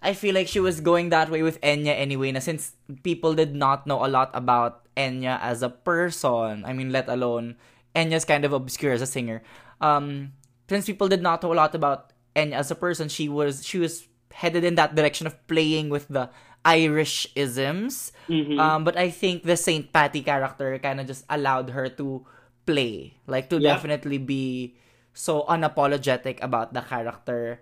I 0.02 0.14
feel 0.14 0.34
like 0.34 0.48
she 0.48 0.60
was 0.60 0.80
going 0.80 1.10
that 1.10 1.30
way 1.30 1.44
with 1.44 1.60
Enya 1.62 1.98
anyway, 1.98 2.32
na 2.32 2.40
since 2.40 2.74
people 3.04 3.36
did 3.36 3.54
not 3.56 3.86
know 3.86 4.06
a 4.06 4.08
lot 4.08 4.32
about 4.34 4.88
Enya 4.96 5.40
as 5.42 5.62
a 5.62 5.70
person, 5.70 6.64
I 6.64 6.72
mean, 6.72 6.92
let 6.92 7.10
alone 7.10 7.56
Enya's 7.96 8.24
kind 8.24 8.46
of 8.46 8.54
obscure 8.54 8.94
as 8.94 9.02
a 9.02 9.10
singer. 9.10 9.44
Um, 9.82 10.34
since 10.70 10.86
people 10.86 11.08
did 11.08 11.22
not 11.22 11.44
know 11.44 11.52
a 11.52 11.60
lot 11.60 11.76
about 11.76 12.14
Enya 12.36 12.64
as 12.64 12.72
a 12.72 12.76
person, 12.76 13.10
she 13.10 13.28
was 13.28 13.66
she 13.66 13.78
was 13.78 14.08
headed 14.32 14.64
in 14.64 14.76
that 14.76 14.96
direction 14.96 15.28
of 15.28 15.36
playing 15.48 15.90
with 15.90 16.08
the 16.08 16.30
Irish 16.66 17.28
isms. 17.36 18.12
Mhm. 18.30 18.60
Um, 18.60 18.84
but 18.84 18.98
I 18.98 19.10
think 19.10 19.44
the 19.44 19.56
Saint 19.58 19.92
Patty 19.94 20.22
character 20.22 20.78
kind 20.80 21.00
of 21.00 21.08
just 21.08 21.26
allowed 21.30 21.72
her 21.72 21.90
to 21.98 22.26
play, 22.66 23.18
like 23.26 23.50
to 23.50 23.58
Yeah. 23.58 23.74
definitely 23.74 24.18
be 24.20 24.76
so 25.14 25.44
unapologetic 25.50 26.38
about 26.44 26.74
the 26.74 26.82
character. 26.82 27.60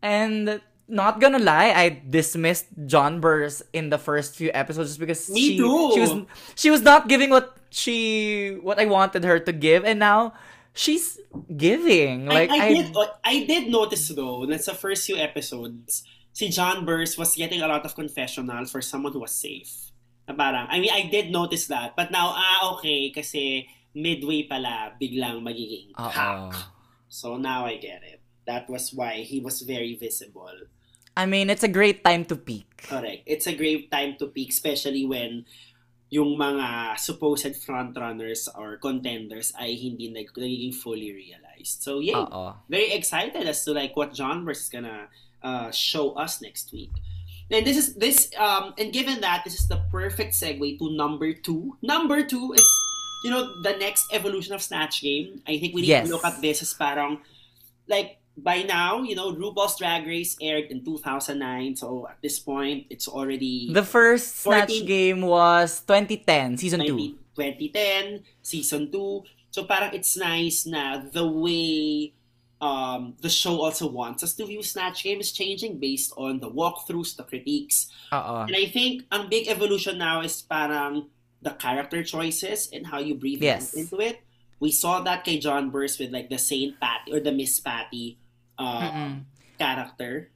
And 0.00 0.60
not 0.88 1.20
gonna 1.20 1.38
lie, 1.38 1.70
I 1.76 2.02
dismissed 2.08 2.66
Jonbers 2.88 3.62
in 3.72 3.90
the 3.90 3.98
first 3.98 4.34
few 4.34 4.50
episodes 4.54 4.96
just 4.96 5.00
because 5.00 5.28
Me 5.30 5.40
she 5.40 5.58
too. 5.58 5.92
she 5.94 6.00
was 6.00 6.12
she 6.56 6.68
was 6.70 6.82
not 6.82 7.06
giving 7.06 7.30
what 7.30 7.54
she 7.70 8.56
what 8.62 8.80
I 8.80 8.86
wanted 8.86 9.22
her 9.22 9.38
to 9.38 9.52
give, 9.52 9.84
and 9.84 10.00
now 10.00 10.34
she's 10.74 11.18
giving. 11.54 12.26
Like 12.26 12.50
I, 12.50 12.58
I, 12.58 12.68
did, 12.74 12.86
I 13.22 13.36
did 13.46 13.62
notice 13.70 14.08
though, 14.10 14.46
that 14.50 14.64
sa 14.64 14.74
first 14.74 15.06
few 15.06 15.14
episodes, 15.20 16.02
si 16.32 16.48
John 16.48 16.84
Burst 16.84 17.18
was 17.18 17.34
getting 17.34 17.62
a 17.62 17.68
lot 17.68 17.84
of 17.84 17.94
confessionals 17.94 18.70
for 18.70 18.80
someone 18.80 19.12
who 19.12 19.20
was 19.20 19.34
safe. 19.34 19.92
Na 20.28 20.34
parang, 20.34 20.66
I 20.70 20.78
mean, 20.80 20.92
I 20.92 21.08
did 21.10 21.30
notice 21.30 21.66
that. 21.68 21.96
But 21.96 22.10
now, 22.10 22.32
ah, 22.34 22.74
okay, 22.78 23.10
kasi 23.10 23.66
midway 23.94 24.46
pala, 24.46 24.94
biglang 25.00 25.42
magiging 25.42 25.90
Oo. 25.98 26.10
hack. 26.10 26.54
So 27.10 27.36
now 27.36 27.66
I 27.66 27.76
get 27.76 28.02
it. 28.06 28.22
That 28.46 28.70
was 28.70 28.94
why 28.94 29.26
he 29.26 29.40
was 29.40 29.62
very 29.62 29.94
visible. 29.98 30.70
I 31.16 31.26
mean, 31.26 31.50
it's 31.50 31.66
a 31.66 31.70
great 31.70 32.04
time 32.04 32.24
to 32.30 32.36
peak. 32.36 32.86
Correct. 32.86 33.26
It's 33.26 33.46
a 33.46 33.54
great 33.54 33.90
time 33.90 34.14
to 34.18 34.30
peak, 34.30 34.50
especially 34.50 35.04
when 35.04 35.44
yung 36.10 36.38
mga 36.38 36.98
supposed 36.98 37.54
frontrunners 37.62 38.50
or 38.54 38.78
contenders 38.78 39.54
ay 39.58 39.78
hindi 39.78 40.10
nag 40.10 40.30
nagiging 40.34 40.74
fully 40.74 41.10
realized. 41.14 41.82
So, 41.82 41.98
yeah, 41.98 42.26
Oo. 42.26 42.54
very 42.70 42.94
excited 42.94 43.46
as 43.46 43.62
to 43.66 43.74
like 43.74 43.94
what 43.94 44.14
is 44.14 44.68
gonna 44.70 45.10
uh, 45.42 45.70
show 45.70 46.12
us 46.14 46.40
next 46.42 46.72
week. 46.72 46.90
And 47.50 47.66
this 47.66 47.76
is 47.76 47.94
this 47.98 48.30
um 48.38 48.74
and 48.78 48.92
given 48.94 49.20
that 49.26 49.42
this 49.42 49.58
is 49.58 49.66
the 49.66 49.82
perfect 49.90 50.38
segue 50.38 50.78
to 50.78 50.86
number 50.94 51.34
two. 51.34 51.74
Number 51.82 52.22
two 52.22 52.54
is 52.54 52.62
you 53.26 53.30
know 53.34 53.42
the 53.66 53.74
next 53.74 54.06
evolution 54.14 54.54
of 54.54 54.62
Snatch 54.62 55.02
Game. 55.02 55.42
I 55.50 55.58
think 55.58 55.74
we 55.74 55.82
need 55.82 55.88
Yes. 55.90 56.06
to 56.06 56.14
look 56.14 56.24
at 56.24 56.38
this 56.40 56.62
as 56.62 56.70
parang 56.74 57.18
like 57.90 58.22
by 58.38 58.62
now 58.62 59.02
you 59.02 59.18
know 59.18 59.34
RuPaul's 59.34 59.74
Drag 59.82 60.06
Race 60.06 60.38
aired 60.38 60.70
in 60.70 60.84
2009. 60.86 61.74
So 61.74 62.06
at 62.06 62.22
this 62.22 62.38
point 62.38 62.86
it's 62.88 63.08
already 63.10 63.74
The 63.74 63.82
first 63.82 64.46
Snatch 64.46 64.70
14 64.70 64.86
game 64.86 65.20
was 65.26 65.82
2010, 65.82 66.56
season 66.56 66.86
2. 66.86 67.18
2010, 67.34 68.22
season 68.42 68.92
2. 68.92 69.22
So 69.50 69.64
parang 69.66 69.90
it's 69.92 70.14
nice 70.16 70.66
na 70.70 71.02
the 71.02 71.26
way 71.26 72.14
um, 72.60 73.16
the 73.20 73.28
show 73.32 73.60
also 73.60 73.88
wants 73.88 74.22
us 74.22 74.34
to 74.36 74.44
view 74.46 74.62
Snatch 74.62 75.02
Game 75.02 75.20
is 75.20 75.32
changing 75.32 75.78
based 75.80 76.12
on 76.16 76.40
the 76.40 76.50
walkthroughs, 76.50 77.16
the 77.16 77.24
critiques. 77.24 77.88
Oo. 78.12 78.44
And 78.46 78.54
I 78.56 78.66
think 78.68 79.04
ang 79.10 79.28
big 79.28 79.48
evolution 79.48 79.96
now 79.98 80.20
is 80.20 80.42
parang 80.44 81.08
the 81.40 81.56
character 81.56 82.04
choices 82.04 82.68
and 82.72 82.86
how 82.86 83.00
you 83.00 83.14
breathe 83.16 83.40
Yes. 83.42 83.72
into 83.72 83.96
it. 84.00 84.20
We 84.60 84.70
saw 84.70 85.00
that 85.08 85.24
kay 85.24 85.40
Jonbers 85.40 85.96
with 85.96 86.12
like 86.12 86.28
the 86.28 86.36
Saint 86.36 86.76
Patty 86.76 87.16
or 87.16 87.20
the 87.24 87.32
Miss 87.32 87.56
Patty 87.60 88.20
uh, 88.60 88.80
Mm-mm. 88.92 89.12
character. 89.56 90.28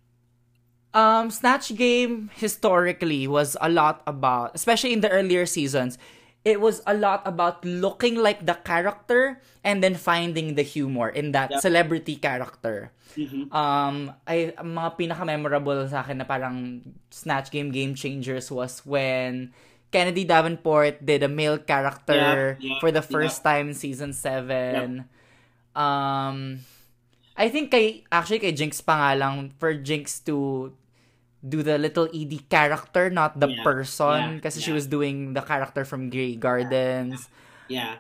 Um, 0.95 1.29
Snatch 1.29 1.75
Game 1.77 2.31
historically 2.39 3.27
was 3.29 3.57
a 3.61 3.69
lot 3.69 4.01
about, 4.07 4.53
especially 4.55 4.93
in 4.95 5.01
the 5.03 5.11
earlier 5.11 5.45
seasons, 5.45 5.99
it 6.45 6.61
was 6.61 6.85
a 6.85 6.93
lot 6.93 7.25
about 7.25 7.65
looking 7.65 8.21
like 8.21 8.45
the 8.45 8.53
character 8.69 9.41
and 9.65 9.81
then 9.81 9.97
finding 9.97 10.55
the 10.55 10.63
humor 10.63 11.09
in 11.09 11.33
that 11.33 11.49
Yep. 11.57 11.61
celebrity 11.65 12.17
character. 12.21 12.93
Mhm. 13.17 13.49
Um, 13.49 14.13
ang 14.29 14.71
mga 14.77 14.91
pinaka-memorable 15.01 15.89
sa 15.89 16.05
akin 16.05 16.21
na 16.21 16.29
parang 16.29 16.85
Snatch 17.09 17.49
Game 17.49 17.73
game 17.73 17.97
changers 17.97 18.53
was 18.53 18.85
when 18.85 19.57
Kennedy 19.89 20.27
Davenport 20.29 21.01
did 21.01 21.23
a 21.23 21.31
male 21.31 21.57
character 21.57 22.59
Yep, 22.59 22.67
yep, 22.67 22.77
for 22.83 22.91
the 22.93 23.01
first 23.01 23.41
time 23.41 23.73
in 23.73 23.77
season 23.79 24.13
7. 24.13 25.07
Um, 25.73 26.61
I 27.35 27.49
think 27.49 27.71
kay, 27.71 28.05
actually 28.13 28.39
kay 28.39 28.53
Jinx 28.53 28.83
pa 28.85 28.95
nga 28.95 29.11
lang, 29.19 29.51
for 29.59 29.73
Jinx 29.75 30.21
to 30.29 30.71
do 31.45 31.63
the 31.63 31.79
little 31.79 32.09
Edie 32.09 32.43
character, 32.49 33.11
not 33.11 33.39
the 33.41 33.49
Yeah, 33.49 33.63
person, 33.63 34.21
yeah, 34.21 34.33
because 34.41 34.57
she 34.61 34.73
was 34.73 34.87
doing 34.89 35.35
the 35.35 35.43
character 35.43 35.85
from 35.85 36.11
Grey 36.11 36.37
Gardens. 36.37 37.29
Yeah. 37.69 37.97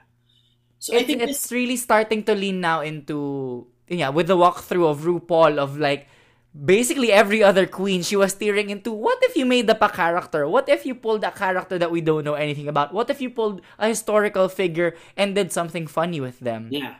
So 0.78 0.96
I 0.96 1.02
think 1.04 1.22
it's 1.22 1.48
this, 1.48 1.52
really 1.52 1.76
starting 1.76 2.24
to 2.24 2.34
lean 2.34 2.60
now 2.60 2.80
into 2.80 3.66
yeah 3.88 4.08
with 4.10 4.28
the 4.28 4.36
walkthrough 4.36 4.88
of 4.88 5.00
RuPaul 5.04 5.58
of 5.58 5.78
like 5.78 6.08
basically 6.54 7.12
every 7.12 7.42
other 7.42 7.66
queen 7.66 8.02
she 8.02 8.16
was 8.16 8.32
steering 8.32 8.70
into 8.70 8.92
what 8.92 9.18
if 9.22 9.36
you 9.36 9.44
made 9.44 9.68
up 9.68 9.82
a 9.82 9.88
character 9.88 10.46
what 10.48 10.68
if 10.68 10.86
you 10.86 10.94
pulled 10.94 11.24
a 11.24 11.32
character 11.32 11.78
that 11.78 11.90
we 11.90 12.00
don't 12.00 12.24
know 12.24 12.34
anything 12.34 12.68
about 12.68 12.94
what 12.94 13.10
if 13.10 13.20
you 13.20 13.28
pulled 13.30 13.60
a 13.78 13.88
historical 13.88 14.48
figure 14.48 14.94
and 15.16 15.34
did 15.34 15.52
something 15.52 15.86
funny 15.86 16.20
with 16.20 16.38
them 16.40 16.68
yeah. 16.70 16.96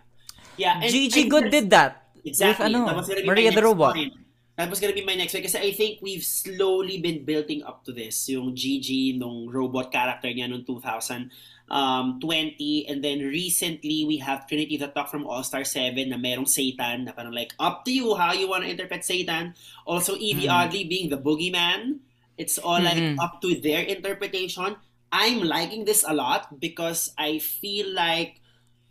Yeah. 0.56 0.80
and 0.82 0.90
Gigi 0.90 1.28
Goode 1.28 1.50
did 1.50 1.70
that 1.70 2.02
Exactly. 2.24 2.64
with 2.66 2.74
ano 2.74 2.86
That 2.86 2.96
was 2.96 3.08
gonna 3.08 3.22
be 3.22 3.26
Maria 3.26 3.52
the 3.52 3.62
Robot 3.62 3.94
point. 3.94 4.14
That 4.54 4.70
was 4.70 4.78
gonna 4.78 4.94
be 4.94 5.02
my 5.02 5.18
next 5.18 5.34
point. 5.34 5.50
Kasi 5.50 5.58
I 5.58 5.75
think 5.75 5.99
we've 5.99 6.23
slowly 6.23 7.02
been 7.02 7.26
building 7.26 7.66
up 7.66 7.82
to 7.87 7.92
this. 7.92 8.28
Yung 8.30 8.54
Gigi, 8.54 9.18
nung 9.18 9.50
robot 9.50 9.90
character 9.90 10.30
niya 10.30 10.46
noong 10.46 10.62
2020. 10.62 12.87
And 12.87 13.02
then 13.02 13.18
recently, 13.26 14.06
we 14.06 14.23
have 14.23 14.46
Trinity 14.46 14.78
the 14.78 14.94
Talk 14.94 15.11
from 15.11 15.26
All-Star 15.26 15.66
7 15.66 16.06
na 16.06 16.16
merong 16.16 16.46
Satan 16.46 17.04
na 17.04 17.12
parang 17.12 17.34
like, 17.34 17.50
up 17.58 17.84
to 17.84 17.90
you 17.90 18.14
how 18.14 18.30
you 18.30 18.46
want 18.46 18.62
to 18.62 18.70
interpret 18.70 19.02
Satan. 19.02 19.58
Also, 19.82 20.14
Evie 20.14 20.46
Mhm. 20.46 20.54
Oddly 20.54 20.84
being 20.87 21.11
the 21.11 21.18
boogeyman. 21.18 21.99
It's 22.38 22.58
all 22.58 22.78
like 22.78 22.99
Mhm. 22.99 23.18
up 23.18 23.42
to 23.42 23.58
their 23.58 23.82
interpretation. 23.82 24.78
I'm 25.11 25.42
liking 25.46 25.87
this 25.87 26.02
a 26.06 26.14
lot 26.14 26.62
because 26.62 27.11
I 27.14 27.38
feel 27.42 27.90
like 27.90 28.38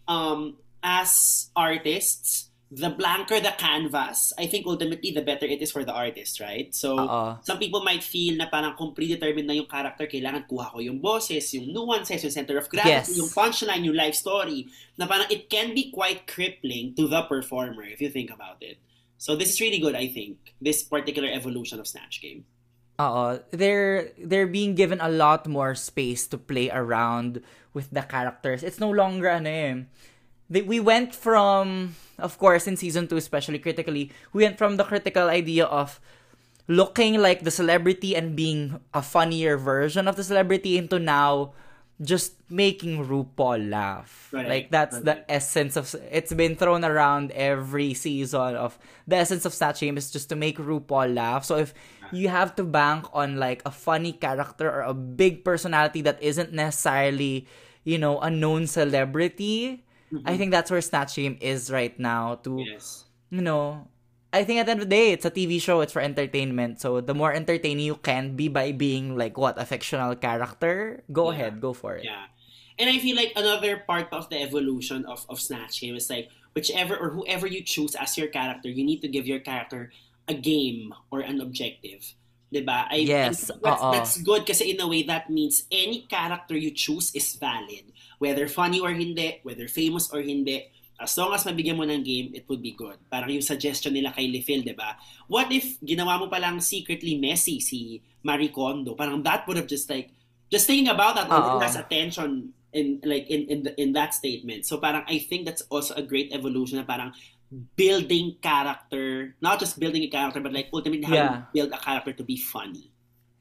um, 0.03 0.59
as 0.83 1.47
artists, 1.55 2.51
the 2.73 2.89
blanker 2.89 3.37
the 3.39 3.53
canvas, 3.53 4.33
I 4.37 4.47
think 4.49 4.65
ultimately 4.65 5.11
the 5.11 5.21
better 5.21 5.45
it 5.45 5.61
is 5.61 5.69
for 5.71 5.85
the 5.85 5.93
artist, 5.93 6.41
right? 6.41 6.73
So, 6.73 6.97
Oo. 6.97 7.37
some 7.45 7.61
people 7.61 7.85
might 7.85 8.01
feel 8.01 8.33
na 8.33 8.49
parang 8.49 8.73
kung 8.73 8.97
predetermined 8.97 9.45
na 9.45 9.53
yung 9.53 9.69
character, 9.69 10.09
kailangan 10.09 10.49
kuha 10.49 10.73
ko 10.73 10.79
yung 10.81 10.97
boses, 10.97 11.53
yung 11.53 11.69
nuances, 11.69 12.25
yung 12.25 12.33
center 12.33 12.57
of 12.57 12.65
Yes. 12.73 12.73
gravity, 12.73 13.21
yung 13.21 13.29
punchline, 13.29 13.85
yung 13.85 13.93
life 13.93 14.17
story, 14.17 14.65
na 14.97 15.05
parang 15.05 15.29
it 15.29 15.53
can 15.53 15.77
be 15.77 15.93
quite 15.93 16.25
crippling 16.25 16.97
to 16.97 17.05
the 17.05 17.21
performer 17.29 17.85
if 17.85 18.01
you 18.01 18.09
think 18.09 18.33
about 18.33 18.57
it. 18.65 18.81
So 19.21 19.37
this 19.37 19.53
is 19.53 19.61
really 19.61 19.79
good, 19.79 19.95
I 19.95 20.09
think, 20.09 20.57
this 20.59 20.81
particular 20.81 21.29
evolution 21.29 21.77
of 21.79 21.85
Snatch 21.85 22.19
Game. 22.25 22.43
Oo, 22.99 23.41
they're 23.49 24.13
they're 24.21 24.49
being 24.49 24.73
given 24.73 25.01
a 25.01 25.09
lot 25.09 25.45
more 25.49 25.73
space 25.73 26.29
to 26.29 26.37
play 26.37 26.69
around 26.69 27.41
with 27.73 27.89
the 27.89 28.05
characters. 28.05 28.61
It's 28.61 28.77
no 28.77 28.89
longer 28.89 29.29
ano 29.29 29.49
eh. 29.49 29.73
They, 30.49 30.61
we 30.61 30.77
went 30.77 31.15
from 31.15 31.95
of 32.23 32.39
course 32.39 32.65
in 32.65 32.79
season 32.79 33.07
2 33.07 33.17
especially 33.17 33.59
critically, 33.59 34.11
we 34.31 34.43
went 34.43 34.57
from 34.57 34.77
the 34.77 34.87
critical 34.87 35.27
idea 35.29 35.65
of 35.67 35.99
looking 36.67 37.19
like 37.19 37.43
the 37.43 37.51
celebrity 37.51 38.15
and 38.15 38.35
being 38.35 38.79
a 38.93 39.01
funnier 39.03 39.57
version 39.57 40.07
of 40.07 40.15
the 40.15 40.23
celebrity 40.23 40.77
into 40.79 40.97
now 40.97 41.51
just 42.01 42.35
making 42.49 43.05
RuPaul 43.05 43.69
laugh. 43.69 44.29
Right, 44.31 44.47
Like 44.47 44.71
that's 44.71 44.99
the 44.99 45.23
essence 45.29 45.75
of 45.75 45.93
it's 46.11 46.33
been 46.33 46.55
thrown 46.55 46.83
around 46.83 47.31
every 47.31 47.93
season 47.93 48.55
of 48.55 48.79
the 49.07 49.17
essence 49.17 49.45
of 49.45 49.53
Snatch 49.53 49.81
Game 49.81 49.97
is 49.97 50.09
just 50.11 50.29
to 50.29 50.35
make 50.35 50.57
RuPaul 50.57 51.13
laugh. 51.13 51.45
So 51.45 51.57
if 51.57 51.73
you 52.11 52.29
have 52.29 52.55
to 52.55 52.63
bank 52.63 53.05
on 53.13 53.37
like 53.37 53.61
a 53.65 53.71
funny 53.71 54.13
character 54.13 54.69
or 54.69 54.81
a 54.81 54.93
big 54.93 55.43
personality 55.43 56.01
that 56.01 56.21
isn't 56.21 56.51
necessarily, 56.51 57.47
you 57.83 57.97
know, 57.97 58.19
a 58.19 58.29
known 58.29 58.67
celebrity, 58.67 59.83
Mm-hmm. 60.13 60.29
I 60.29 60.37
think 60.37 60.51
that's 60.51 60.69
where 60.69 60.81
Snatch 60.81 61.15
Game 61.17 61.37
is 61.41 61.71
right 61.73 61.97
now 61.97 62.35
to 62.45 62.61
Yes. 62.61 63.05
you 63.33 63.41
know, 63.41 63.87
I 64.31 64.43
think 64.43 64.59
at 64.61 64.65
the 64.65 64.71
end 64.77 64.81
of 64.81 64.89
the 64.89 64.95
day, 64.95 65.11
it's 65.11 65.25
a 65.25 65.31
TV 65.31 65.61
show, 65.61 65.81
it's 65.81 65.93
for 65.93 66.01
entertainment. 66.01 66.81
So 66.81 67.01
the 67.01 67.13
more 67.13 67.33
entertaining 67.33 67.85
you 67.85 67.95
can 67.97 68.35
be 68.35 68.47
by 68.47 68.71
being 68.71 69.17
like 69.17 69.37
what, 69.37 69.57
a 69.61 69.65
fictional 69.65 70.15
character, 70.15 71.03
go 71.11 71.29
Yeah. 71.29 71.35
ahead, 71.37 71.61
go 71.61 71.73
for 71.73 71.95
it. 71.97 72.05
Yeah. 72.05 72.29
And 72.77 72.89
I 72.89 72.97
feel 72.97 73.15
like 73.15 73.33
another 73.35 73.83
part 73.85 74.09
of 74.11 74.29
the 74.29 74.41
evolution 74.41 75.05
of, 75.05 75.25
of 75.29 75.39
Snatch 75.39 75.81
Game 75.81 75.95
is 75.95 76.09
like 76.09 76.29
whichever 76.55 76.97
or 76.97 77.09
whoever 77.11 77.45
you 77.45 77.61
choose 77.61 77.93
as 77.95 78.17
your 78.17 78.27
character, 78.27 78.69
you 78.69 78.83
need 78.83 79.01
to 79.01 79.07
give 79.07 79.25
your 79.27 79.39
character 79.39 79.91
a 80.27 80.33
game 80.33 80.93
or 81.11 81.21
an 81.21 81.41
objective. 81.41 82.13
Diba? 82.53 82.85
I, 82.85 83.01
Yes, 83.01 83.49
and 83.49 83.57
that's, 83.65 83.81
that's 83.81 84.15
good 84.21 84.45
kasi 84.45 84.77
in 84.77 84.79
a 84.79 84.87
way 84.87 85.01
that 85.09 85.33
means 85.33 85.65
any 85.73 86.05
character 86.05 86.53
you 86.53 86.69
choose 86.69 87.09
is 87.17 87.33
valid. 87.35 87.89
Whether 88.21 88.45
funny 88.45 88.77
or 88.79 88.93
hindi, 88.93 89.41
whether 89.41 89.65
famous 89.67 90.13
or 90.13 90.21
hindi, 90.21 90.69
as 91.01 91.17
long 91.17 91.33
as 91.33 91.43
mabigyan 91.43 91.75
mo 91.75 91.83
ng 91.83 92.05
game, 92.05 92.31
it 92.37 92.45
would 92.47 92.61
be 92.61 92.77
good. 92.77 93.01
Parang 93.09 93.33
yung 93.33 93.41
suggestion 93.43 93.97
nila 93.97 94.13
kay 94.13 94.29
Lifil, 94.29 94.61
di 94.61 94.77
ba? 94.77 94.95
What 95.25 95.49
if 95.49 95.81
ginawa 95.81 96.21
mo 96.21 96.29
palang 96.29 96.61
secretly 96.61 97.17
messy 97.17 97.59
si 97.59 97.99
Marie 98.21 98.53
Kondo? 98.53 98.93
Parang 98.93 99.25
that 99.25 99.43
would 99.49 99.57
have 99.57 99.67
just 99.67 99.89
like, 99.89 100.13
just 100.53 100.69
thinking 100.69 100.93
about 100.93 101.17
that, 101.17 101.27
already 101.27 101.65
has 101.65 101.75
attention 101.75 102.53
in 102.73 102.99
like 103.05 103.29
in 103.29 103.45
in 103.49 103.59
the, 103.63 103.71
in 103.81 103.93
that 103.93 104.13
statement. 104.13 104.65
So 104.65 104.77
parang 104.77 105.05
I 105.09 105.21
think 105.21 105.45
that's 105.45 105.61
also 105.69 105.93
a 105.93 106.01
great 106.01 106.33
evolution 106.33 106.81
na 106.81 106.85
parang 106.85 107.13
building 107.75 108.35
character, 108.41 109.35
not 109.41 109.59
just 109.59 109.79
building 109.79 110.03
a 110.03 110.09
character, 110.09 110.39
but 110.41 110.53
like 110.53 110.69
ultimately 110.73 111.05
how 111.05 111.13
Yeah. 111.15 111.31
you 111.33 111.43
build 111.53 111.71
a 111.73 111.79
character 111.81 112.13
to 112.13 112.23
be 112.23 112.37
funny. 112.37 112.89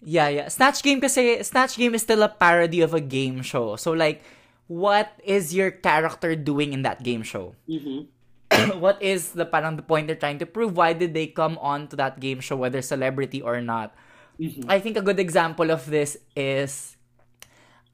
Yeah, 0.03 0.29
yeah. 0.29 0.49
Snatch 0.49 0.83
Game 0.83 1.01
kasi, 1.01 1.43
Snatch 1.47 1.77
Game 1.79 1.95
is 1.95 2.03
still 2.03 2.23
a 2.23 2.29
parody 2.29 2.81
of 2.83 2.93
a 2.93 3.01
game 3.01 3.41
show. 3.43 3.77
So 3.77 3.93
like, 3.93 4.23
what 4.67 5.15
is 5.23 5.55
your 5.55 5.71
character 5.71 6.35
doing 6.35 6.73
in 6.73 6.83
that 6.83 7.03
game 7.03 7.23
show? 7.23 7.55
hmm 7.69 8.11
what 8.85 9.01
is 9.01 9.33
the 9.33 9.49
parang 9.49 9.77
the 9.81 9.87
point 9.87 10.07
they're 10.07 10.19
trying 10.19 10.37
to 10.37 10.45
prove? 10.45 10.77
Why 10.77 10.93
did 10.93 11.15
they 11.15 11.27
come 11.27 11.57
on 11.57 11.89
to 11.89 11.97
that 11.97 12.21
game 12.21 12.41
show, 12.45 12.57
whether 12.57 12.83
celebrity 12.85 13.41
or 13.41 13.63
not? 13.65 13.97
Mhm. 14.37 14.69
I 14.69 14.77
think 14.81 14.97
a 14.99 15.05
good 15.05 15.17
example 15.21 15.71
of 15.73 15.89
this 15.89 16.21
is 16.37 16.97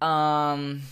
um 0.02 0.83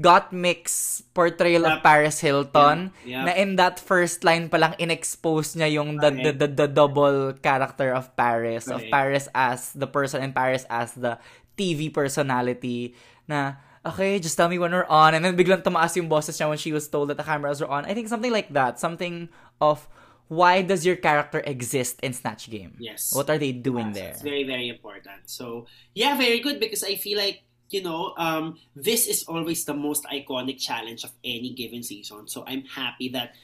Gottmik's 0.00 1.02
portrayal 1.14 1.66
of 1.66 1.78
Yep. 1.78 1.82
Paris 1.86 2.18
Hilton 2.18 2.90
Yeah, 3.06 3.22
yeah. 3.22 3.24
na 3.24 3.32
in 3.38 3.54
that 3.62 3.78
first 3.78 4.26
line 4.26 4.50
pa 4.50 4.58
lang 4.58 4.74
inexpose 4.76 5.54
niya 5.54 5.70
yung 5.78 6.02
the, 6.02 6.10
the, 6.10 6.32
the, 6.34 6.48
the 6.50 6.68
double 6.68 7.32
character 7.38 7.94
of 7.94 8.10
Paris 8.18 8.66
of 8.66 8.82
Correct. 8.82 8.90
Paris 8.90 9.24
as 9.34 9.70
the 9.72 9.86
person 9.86 10.18
and 10.22 10.34
Paris 10.34 10.66
as 10.66 10.98
the 10.98 11.18
TV 11.54 11.94
personality 11.94 12.98
na 13.30 13.54
okay 13.86 14.18
just 14.18 14.34
tell 14.34 14.50
me 14.50 14.58
when 14.58 14.74
we're 14.74 14.88
on 14.90 15.14
and 15.14 15.22
then 15.22 15.38
biglang 15.38 15.62
tumaas 15.62 15.94
yung 15.94 16.10
boses 16.10 16.34
niya 16.36 16.50
when 16.50 16.58
she 16.58 16.74
was 16.74 16.90
told 16.90 17.06
that 17.06 17.16
the 17.16 17.22
cameras 17.26 17.62
were 17.62 17.70
on 17.70 17.86
I 17.86 17.94
think 17.94 18.10
something 18.10 18.34
like 18.34 18.50
that 18.50 18.82
something 18.82 19.30
of 19.62 19.86
why 20.26 20.64
does 20.66 20.82
your 20.82 20.96
character 20.98 21.38
exist 21.46 22.00
in 22.02 22.10
Snatch 22.16 22.50
Game 22.50 22.74
Yes. 22.82 23.14
what 23.14 23.30
are 23.30 23.38
they 23.38 23.52
doing 23.54 23.92
Yes, 23.92 23.94
there 23.94 24.10
It's 24.10 24.24
very, 24.26 24.42
very 24.42 24.66
important. 24.72 25.28
So, 25.30 25.70
yeah, 25.94 26.16
very 26.18 26.40
good 26.40 26.58
because 26.58 26.82
I 26.82 26.96
feel 26.96 27.20
like, 27.20 27.44
you 27.74 27.82
know, 27.82 28.14
um, 28.16 28.56
this 28.76 29.10
is 29.10 29.24
always 29.26 29.64
the 29.64 29.74
most 29.74 30.04
iconic 30.06 30.62
challenge 30.62 31.02
of 31.02 31.10
any 31.24 31.50
given 31.50 31.82
season. 31.82 32.28
So, 32.28 32.44
I'm 32.46 32.62
happy 32.62 33.08
that 33.10 33.34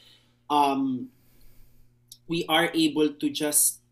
um, 0.48 1.10
we 2.28 2.46
are 2.48 2.70
able 2.72 3.10
to 3.10 3.28
just 3.28 3.82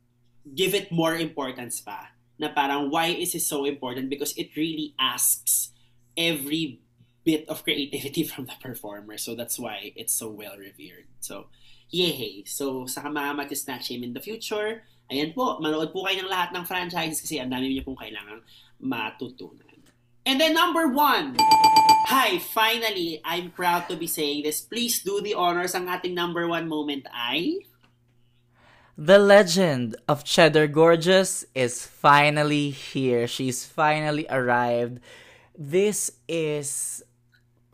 give 0.55 0.75
it 0.75 0.93
more 0.95 1.17
importance 1.17 1.83
pa. 1.83 2.15
Na 2.39 2.55
parang, 2.55 2.89
why 2.95 3.07
is 3.11 3.35
it 3.35 3.43
so 3.43 3.67
important? 3.67 4.09
Because 4.09 4.31
it 4.39 4.55
really 4.55 4.95
asks 4.95 5.75
every 6.17 6.79
bit 7.25 7.49
of 7.49 7.65
creativity 7.65 8.23
from 8.31 8.47
the 8.47 8.55
performer. 8.63 9.19
So, 9.19 9.35
that's 9.35 9.59
why 9.59 9.91
it's 9.97 10.15
so 10.15 10.31
well 10.31 10.55
revered. 10.55 11.11
So, 11.19 11.51
yay! 11.91 12.45
So, 12.47 12.87
sa 12.87 13.03
mga 13.11 13.35
mag-snatch 13.35 13.91
him 13.91 14.07
in 14.07 14.15
the 14.15 14.23
future, 14.23 14.87
Ayan 15.09 15.33
po, 15.33 15.57
manood 15.57 15.89
po 15.89 16.05
kayo 16.05 16.21
ng 16.21 16.29
lahat 16.29 16.53
ng 16.53 16.69
franchises 16.69 17.25
kasi 17.25 17.41
ang 17.41 17.49
dami 17.49 17.73
niyo 17.73 17.81
pong 17.81 17.97
kailangang 17.97 18.45
matutunan. 18.77 19.68
And 20.29 20.37
then 20.37 20.53
number 20.53 20.93
one, 20.93 21.41
hi, 22.05 22.37
finally, 22.37 23.25
I'm 23.25 23.49
proud 23.49 23.89
to 23.89 23.97
be 23.97 24.05
saying 24.07 24.45
this. 24.45 24.61
Please 24.61 25.01
do 25.01 25.25
the 25.25 25.33
honors. 25.33 25.73
Ang 25.73 25.89
ating 25.89 26.13
number 26.13 26.45
one 26.45 26.69
moment 26.69 27.09
ay... 27.09 27.65
The 28.99 29.17
legend 29.17 29.97
of 30.05 30.27
Cheddar 30.29 30.67
Gorgeous 30.69 31.47
is 31.55 31.87
finally 31.87 32.69
here. 32.69 33.25
She's 33.25 33.65
finally 33.65 34.27
arrived. 34.29 35.01
This 35.57 36.13
is 36.29 37.01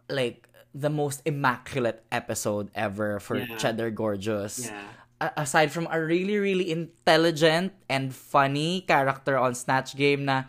like 0.07 0.47
the 0.77 0.91
most 0.91 1.27
immaculate 1.27 2.07
episode 2.13 2.71
ever 2.77 3.19
for 3.19 3.41
Yeah. 3.41 3.57
Cheddar 3.57 3.91
Gorgeous. 3.91 4.71
Yeah. 4.71 4.95
A- 5.19 5.43
aside 5.43 5.73
from 5.73 5.89
a 5.91 5.99
really 5.99 6.37
really 6.37 6.69
intelligent 6.71 7.73
and 7.89 8.15
funny 8.15 8.85
character 8.87 9.41
on 9.41 9.57
Snatch 9.57 9.97
Game 9.97 10.29
na 10.29 10.45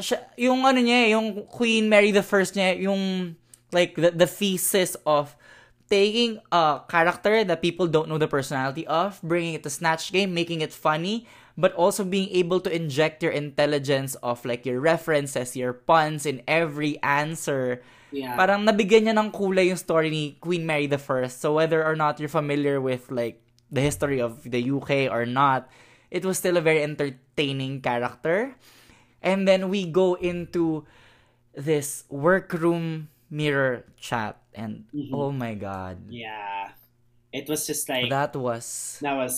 siya, 0.00 0.18
yung 0.36 0.64
ano 0.64 0.80
niya, 0.80 0.98
eh, 1.06 1.08
yung 1.12 1.46
Queen 1.46 1.88
Mary 1.88 2.10
the 2.10 2.22
First 2.22 2.54
niya, 2.54 2.78
yung 2.78 3.34
like 3.72 3.94
the, 3.94 4.10
the 4.10 4.26
thesis 4.26 4.96
of 5.04 5.36
taking 5.88 6.38
a 6.52 6.80
character 6.88 7.44
that 7.44 7.62
people 7.62 7.88
don't 7.88 8.08
know 8.08 8.18
the 8.18 8.28
personality 8.28 8.86
of, 8.86 9.20
bringing 9.22 9.54
it 9.54 9.62
to 9.64 9.70
Snatch 9.70 10.12
Game, 10.12 10.34
making 10.34 10.60
it 10.60 10.72
funny, 10.72 11.26
but 11.56 11.72
also 11.74 12.04
being 12.04 12.28
able 12.30 12.60
to 12.60 12.70
inject 12.70 13.22
your 13.22 13.32
intelligence 13.32 14.14
of 14.22 14.44
like 14.44 14.64
your 14.64 14.80
references, 14.80 15.56
your 15.56 15.72
puns 15.72 16.24
in 16.24 16.42
every 16.46 17.02
answer. 17.02 17.82
Yeah. 18.12 18.36
Parang 18.36 18.64
nabigyan 18.64 19.08
niya 19.08 19.16
ng 19.16 19.32
kulay 19.32 19.68
yung 19.68 19.80
story 19.80 20.08
ni 20.08 20.36
Queen 20.40 20.64
Mary 20.64 20.86
the 20.86 21.00
First. 21.00 21.40
So 21.40 21.56
whether 21.56 21.82
or 21.82 21.96
not 21.96 22.20
you're 22.20 22.32
familiar 22.32 22.80
with 22.80 23.10
like 23.10 23.40
the 23.72 23.80
history 23.80 24.20
of 24.20 24.44
the 24.44 24.60
UK 24.60 25.10
or 25.10 25.26
not, 25.26 25.68
it 26.10 26.24
was 26.24 26.38
still 26.38 26.56
a 26.56 26.64
very 26.64 26.84
entertaining 26.84 27.80
character. 27.80 28.54
And 29.22 29.46
then 29.48 29.68
we 29.68 29.84
go 29.86 30.14
into 30.14 30.86
this 31.54 32.04
workroom 32.08 33.10
mirror 33.28 33.84
chat 33.98 34.38
and 34.54 34.86
Mhm. 34.94 35.10
oh 35.12 35.30
my 35.34 35.54
god. 35.58 35.98
Yeah. 36.08 36.72
It 37.34 37.44
was 37.50 37.66
just 37.68 37.88
like 37.90 38.08
That 38.08 38.32
was 38.38 38.96
That 39.04 39.18
was 39.18 39.36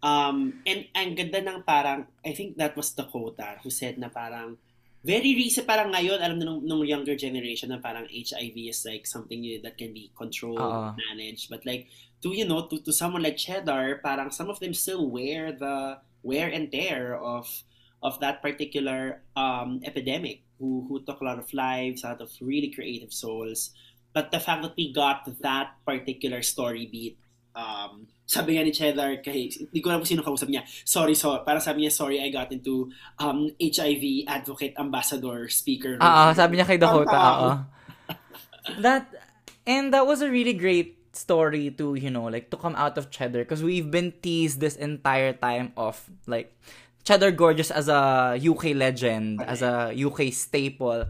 um 0.00 0.62
and 0.62 0.86
ang 0.94 1.18
ganda 1.18 1.42
ng 1.42 1.66
parang 1.66 2.06
I 2.22 2.30
think 2.32 2.56
that 2.56 2.78
was 2.78 2.94
Dakota 2.94 3.58
who 3.60 3.68
said 3.68 3.98
na 3.98 4.08
parang 4.08 4.56
very 5.02 5.34
recent 5.34 5.66
parang 5.66 5.90
ngayon 5.90 6.18
alam 6.22 6.38
na 6.38 6.46
nung, 6.46 6.62
nung 6.62 6.82
younger 6.86 7.18
generation 7.18 7.70
na 7.70 7.82
parang 7.82 8.06
HIV 8.06 8.56
is 8.70 8.82
like 8.86 9.04
something 9.06 9.42
that 9.62 9.74
can 9.74 9.90
be 9.90 10.10
controlled 10.14 10.62
Oo. 10.62 10.94
managed 11.10 11.50
but 11.50 11.66
like 11.66 11.90
to 12.22 12.30
you 12.30 12.46
know 12.46 12.66
to, 12.70 12.78
to 12.82 12.94
someone 12.94 13.22
like 13.22 13.38
Cheddar 13.38 14.00
parang 14.02 14.30
some 14.30 14.48
of 14.48 14.62
them 14.62 14.72
still 14.74 15.10
wear 15.10 15.50
the 15.50 15.98
wear 16.22 16.48
and 16.50 16.70
tear 16.70 17.14
of 17.18 17.46
of 18.02 18.18
that 18.20 18.42
particular 18.42 19.22
um 19.36 19.80
epidemic 19.84 20.42
who 20.58 20.86
who 20.88 21.02
took 21.04 21.20
a 21.20 21.24
lot 21.24 21.38
of 21.38 21.48
lives 21.54 22.04
out 22.04 22.20
of 22.20 22.30
really 22.40 22.70
creative 22.70 23.12
souls 23.12 23.70
but 24.12 24.30
the 24.30 24.40
fact 24.40 24.62
that 24.62 24.74
we 24.76 24.92
got 24.92 25.26
that 25.42 25.74
particular 25.84 26.42
story 26.42 26.86
beat 26.90 27.18
um, 27.58 28.06
sabi 28.22 28.54
nga 28.54 28.62
ni 28.62 28.70
Cheddar 28.70 29.18
kay, 29.18 29.50
hindi 29.50 29.80
ko 29.82 29.90
alam 29.90 30.00
kung 30.04 30.10
sino 30.14 30.22
kausap 30.22 30.46
niya, 30.46 30.62
sorry, 30.86 31.18
so, 31.18 31.34
para 31.42 31.58
sabi 31.58 31.82
niya, 31.82 31.92
sorry, 31.92 32.22
I 32.22 32.30
got 32.30 32.54
into 32.54 32.92
um, 33.18 33.50
HIV 33.58 34.30
advocate 34.30 34.78
ambassador 34.78 35.50
speaker. 35.50 35.98
Ah, 35.98 36.30
ah, 36.30 36.32
sabi 36.36 36.60
niya 36.60 36.66
kay 36.68 36.78
Dakota, 36.78 37.18
oo. 37.18 37.52
That 38.84 39.08
and 39.64 39.96
that 39.96 40.04
was 40.04 40.20
a 40.20 40.28
really 40.28 40.52
great 40.52 41.00
story 41.16 41.72
to, 41.80 41.96
you 41.96 42.12
know, 42.12 42.28
like 42.28 42.52
to 42.52 42.60
come 42.60 42.76
out 42.76 43.00
of 43.00 43.08
Cheddar 43.08 43.48
because 43.48 43.64
we've 43.64 43.90
been 43.90 44.12
teased 44.20 44.60
this 44.60 44.76
entire 44.76 45.32
time 45.32 45.72
of 45.74 45.96
like 46.28 46.52
Cheddar 47.04 47.32
Gorgeous 47.32 47.70
as 47.70 47.88
a 47.88 48.36
UK 48.38 48.76
legend, 48.76 49.42
as 49.42 49.62
a 49.62 49.94
UK 49.94 50.32
staple. 50.32 51.06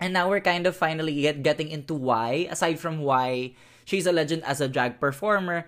And 0.00 0.12
now 0.12 0.28
we're 0.30 0.40
kind 0.40 0.66
of 0.66 0.76
finally 0.76 1.22
get, 1.22 1.42
getting 1.42 1.68
into 1.68 1.94
why, 1.94 2.46
aside 2.50 2.78
from 2.78 3.00
why 3.00 3.54
she's 3.84 4.06
a 4.06 4.12
legend 4.12 4.44
as 4.44 4.60
a 4.60 4.68
drag 4.68 5.00
performer, 5.00 5.66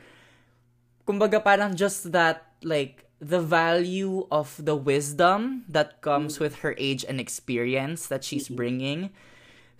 kumbaga 1.06 1.42
parang 1.42 1.74
just 1.74 2.12
that 2.12 2.46
like 2.62 3.10
the 3.20 3.40
value 3.40 4.26
of 4.30 4.56
the 4.62 4.76
wisdom 4.76 5.64
that 5.68 6.00
comes 6.00 6.38
mm. 6.38 6.40
with 6.40 6.64
her 6.64 6.74
age 6.78 7.04
and 7.04 7.20
experience 7.20 8.06
that 8.06 8.24
she's 8.24 8.46
mm-hmm. 8.46 8.56
bringing 8.56 9.10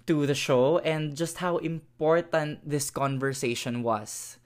to 0.07 0.27
the 0.27 0.35
show 0.35 0.79
and 0.81 1.17
just 1.17 1.39
how 1.39 1.57
important 1.59 2.59
this 2.67 2.91
conversation 2.91 3.83
was. 3.83 4.37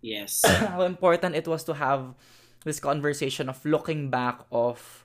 Yes. 0.00 0.44
how 0.46 0.82
important 0.82 1.34
it 1.34 1.48
was 1.48 1.64
to 1.64 1.74
have 1.74 2.14
this 2.64 2.80
conversation 2.80 3.48
of 3.48 3.64
looking 3.64 4.10
back 4.10 4.40
of 4.52 5.04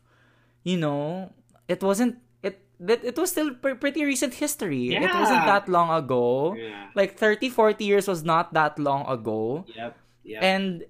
you 0.63 0.77
know 0.77 1.31
it 1.67 1.83
wasn't 1.83 2.17
it 2.43 2.59
that 2.79 3.03
it 3.03 3.17
was 3.17 3.31
still 3.31 3.53
pre- 3.55 3.75
pretty 3.75 4.03
recent 4.03 4.33
history 4.33 4.95
yeah. 4.95 5.03
it 5.03 5.13
wasn't 5.13 5.45
that 5.45 5.67
long 5.69 5.91
ago 5.91 6.55
Yeah. 6.55 6.87
like 6.95 7.17
30 7.17 7.49
40 7.49 7.83
years 7.83 8.07
was 8.07 8.23
not 8.23 8.53
that 8.53 8.79
long 8.79 9.05
ago 9.07 9.65
Yep. 9.75 9.97
Yep. 10.23 10.43
and 10.43 10.83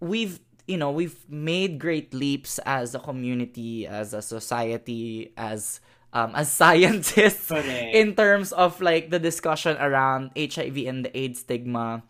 we've 0.00 0.40
you 0.66 0.76
know 0.76 0.90
we've 0.90 1.18
made 1.30 1.78
great 1.78 2.12
leaps 2.12 2.58
as 2.66 2.94
a 2.94 2.98
community 2.98 3.86
as 3.86 4.12
a 4.14 4.20
society 4.22 5.32
as 5.36 5.80
um 6.12 6.34
as 6.34 6.50
scientists 6.60 7.48
Correct. 7.48 7.94
in 7.94 8.14
terms 8.14 8.50
of 8.52 8.80
like 8.80 9.10
the 9.10 9.18
discussion 9.18 9.76
around 9.78 10.30
HIV 10.38 10.76
and 10.90 11.04
the 11.06 11.12
AIDS 11.16 11.40
stigma 11.40 12.02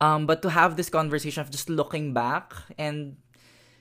um 0.00 0.26
but 0.26 0.42
to 0.42 0.50
have 0.50 0.76
this 0.76 0.88
conversation 0.90 1.40
of 1.40 1.50
just 1.50 1.68
looking 1.70 2.12
back 2.12 2.52
and 2.76 3.16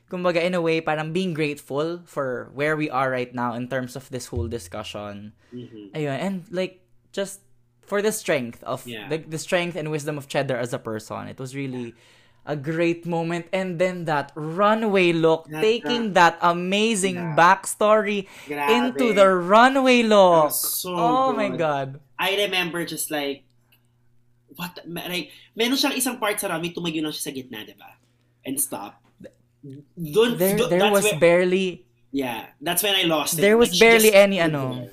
kumbaga 0.10 0.39
in 0.43 0.54
a 0.54 0.62
way 0.62 0.80
parang 0.80 1.12
being 1.12 1.34
grateful 1.34 1.99
for 2.06 2.51
where 2.54 2.78
we 2.78 2.89
are 2.89 3.10
right 3.10 3.34
now 3.34 3.54
in 3.54 3.67
terms 3.67 3.95
of 3.95 4.08
this 4.13 4.28
whole 4.30 4.47
discussion 4.47 5.34
Mhm. 5.51 5.91
Ayun, 5.97 6.17
and 6.21 6.36
like 6.51 6.86
just 7.12 7.41
for 7.86 8.01
the 8.01 8.12
strength 8.12 8.63
of 8.65 8.86
Yeah. 8.86 9.10
the, 9.10 9.17
the 9.21 9.38
strength 9.38 9.75
and 9.78 9.89
wisdom 9.93 10.17
of 10.17 10.25
Cheddar 10.28 10.58
as 10.58 10.73
a 10.73 10.82
person. 10.82 11.28
It 11.30 11.38
was 11.38 11.54
really 11.56 11.93
a 12.45 12.54
great 12.58 13.06
moment 13.06 13.45
and 13.54 13.78
then 13.82 14.06
that 14.06 14.30
runway 14.38 15.10
look 15.13 15.49
That- 15.49 15.62
taking 15.62 16.13
that 16.13 16.38
amazing 16.41 17.15
Yeah. 17.17 17.34
backstory 17.38 18.30
Grabe. 18.45 18.69
into 18.93 19.13
the 19.13 19.30
runway 19.34 20.01
look. 20.06 20.54
So 20.54 20.93
oh 20.93 21.34
my 21.34 21.49
god. 21.49 21.99
I 22.17 22.38
remember 22.45 22.86
just 22.86 23.10
like, 23.10 23.43
what, 24.55 24.79
like, 24.87 25.31
meron 25.55 25.75
siyang 25.77 25.95
isang 25.95 26.17
part 26.19 26.39
sa 26.39 26.47
runway, 26.49 26.71
tumayo 26.71 27.03
lang 27.03 27.11
siya 27.11 27.29
sa 27.29 27.33
gitna, 27.35 27.63
di 27.63 27.75
ba? 27.75 27.99
And 28.43 28.59
stop. 28.59 28.99
Dun, 29.65 30.37
There 30.37 30.57
dun- 30.57 30.69
there 30.69 30.91
was 30.93 31.05
where- 31.09 31.17
barely 31.19 31.85
yeah, 32.13 32.53
that's 32.61 32.85
when 32.85 32.93
I 32.95 33.03
lost 33.09 33.35
it. 33.35 33.41
There 33.41 33.57
was 33.57 33.73
barely 33.75 34.13
just 34.13 34.21
any, 34.23 34.37
ano, 34.39 34.63
there. 34.71 34.91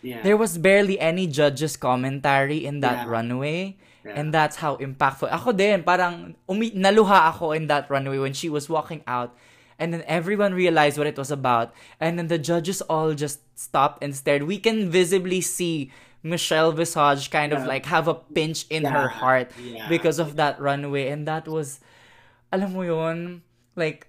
Yeah. 0.00 0.20
there 0.22 0.36
was 0.36 0.56
barely 0.56 1.00
any 1.00 1.26
judges 1.26 1.76
commentary 1.76 2.64
in 2.64 2.80
that 2.80 3.04
Yeah. 3.04 3.12
runway. 3.12 3.76
Yeah. 4.04 4.16
And 4.16 4.32
that's 4.32 4.56
how 4.64 4.76
impactful. 4.80 5.28
Ako 5.28 5.52
din, 5.52 5.82
parang 5.84 6.36
umi- 6.48 6.72
naluha 6.72 7.28
ako 7.34 7.52
in 7.52 7.68
that 7.68 7.90
runway 7.92 8.16
when 8.16 8.32
she 8.32 8.48
was 8.48 8.68
walking 8.68 9.04
out. 9.04 9.36
And 9.76 9.92
then 9.92 10.04
everyone 10.08 10.52
realized 10.56 10.96
what 10.96 11.08
it 11.08 11.16
was 11.20 11.28
about. 11.32 11.72
And 12.00 12.16
then 12.16 12.28
the 12.28 12.40
judges 12.40 12.80
all 12.88 13.12
just 13.12 13.40
stopped 13.56 14.00
and 14.04 14.16
stared. 14.16 14.44
We 14.48 14.56
can 14.60 14.88
visibly 14.88 15.40
see 15.40 15.88
Michelle 16.22 16.72
Visage 16.72 17.30
kind 17.30 17.52
of 17.52 17.64
Yeah. 17.64 17.72
like 17.72 17.84
have 17.86 18.08
a 18.08 18.14
pinch 18.14 18.66
in 18.68 18.84
her 18.84 19.08
Yeah. 19.08 19.18
heart 19.20 19.48
Yeah. 19.56 19.88
because 19.88 20.18
of 20.20 20.36
that 20.36 20.60
runway. 20.60 21.08
And 21.08 21.24
that 21.26 21.48
was, 21.48 21.80
alam 22.52 22.72
mo 22.76 22.82
yun, 22.82 23.42
like, 23.76 24.08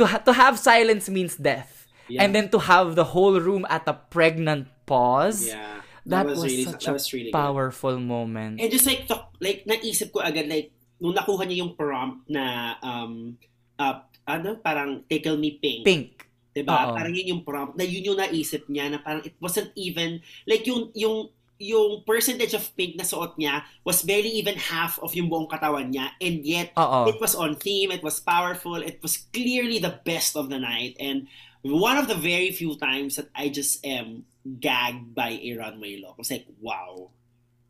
to, 0.00 0.06
ha- 0.06 0.24
to 0.24 0.32
have 0.32 0.56
silence 0.58 1.08
means 1.12 1.36
death. 1.36 1.86
Yeah. 2.08 2.24
And 2.24 2.34
then 2.34 2.48
to 2.50 2.58
have 2.58 2.96
the 2.96 3.12
whole 3.12 3.36
room 3.38 3.66
at 3.68 3.84
a 3.86 3.94
pregnant 3.94 4.68
pause. 4.86 5.48
yeah. 5.48 5.80
That, 6.02 6.26
was, 6.26 6.42
really, 6.42 6.64
such 6.66 6.84
that 6.88 6.90
a 6.90 6.98
was 6.98 7.06
really 7.14 7.30
good. 7.30 7.38
powerful 7.38 7.94
moment. 8.00 8.58
And 8.58 8.72
just 8.74 8.86
like, 8.90 9.06
to- 9.06 9.30
like, 9.38 9.62
naisip 9.70 10.10
ko 10.10 10.18
agad, 10.18 10.50
like, 10.50 10.74
nung 10.98 11.14
nakuha 11.14 11.46
niya 11.46 11.62
yung 11.62 11.78
prompt 11.78 12.26
na, 12.26 12.74
um, 12.82 13.38
uh, 13.78 14.02
ano, 14.26 14.58
parang, 14.58 15.06
tickle 15.06 15.36
me 15.38 15.62
pink. 15.62 15.86
Pink. 15.86 16.26
Diba? 16.52 16.74
Oo. 16.74 16.98
Parang 16.98 17.14
yun 17.14 17.38
yung 17.38 17.42
prompt, 17.46 17.78
na 17.78 17.86
yun 17.86 18.02
yung 18.02 18.18
naisip 18.18 18.66
niya, 18.66 18.90
na 18.90 18.98
parang 18.98 19.22
it 19.22 19.38
wasn't 19.38 19.70
even, 19.78 20.18
like, 20.44 20.66
yung, 20.66 20.90
yung, 20.98 21.30
yung 21.62 22.02
percentage 22.02 22.58
of 22.58 22.66
pink 22.74 22.98
na 22.98 23.06
suot 23.06 23.38
niya 23.38 23.62
was 23.86 24.02
barely 24.02 24.34
even 24.34 24.58
half 24.58 24.98
of 24.98 25.14
yung 25.14 25.30
buong 25.30 25.46
katawan 25.46 25.94
niya, 25.94 26.10
and 26.18 26.42
yet, 26.42 26.74
Oo. 26.74 27.06
it 27.06 27.22
was 27.22 27.38
on 27.38 27.54
theme, 27.54 27.94
it 27.94 28.02
was 28.02 28.18
powerful, 28.18 28.82
it 28.82 28.98
was 28.98 29.30
clearly 29.30 29.78
the 29.78 30.02
best 30.02 30.34
of 30.34 30.50
the 30.50 30.58
night, 30.58 30.98
and 30.98 31.30
one 31.62 31.94
of 31.94 32.10
the 32.10 32.18
very 32.18 32.50
few 32.50 32.74
times 32.74 33.14
that 33.16 33.30
I 33.38 33.48
just 33.48 33.78
am 33.86 34.26
gagged 34.42 35.14
by 35.14 35.38
a 35.38 35.54
runway 35.54 36.02
look. 36.02 36.18
I 36.18 36.22
was 36.26 36.30
like, 36.34 36.50
wow. 36.58 37.14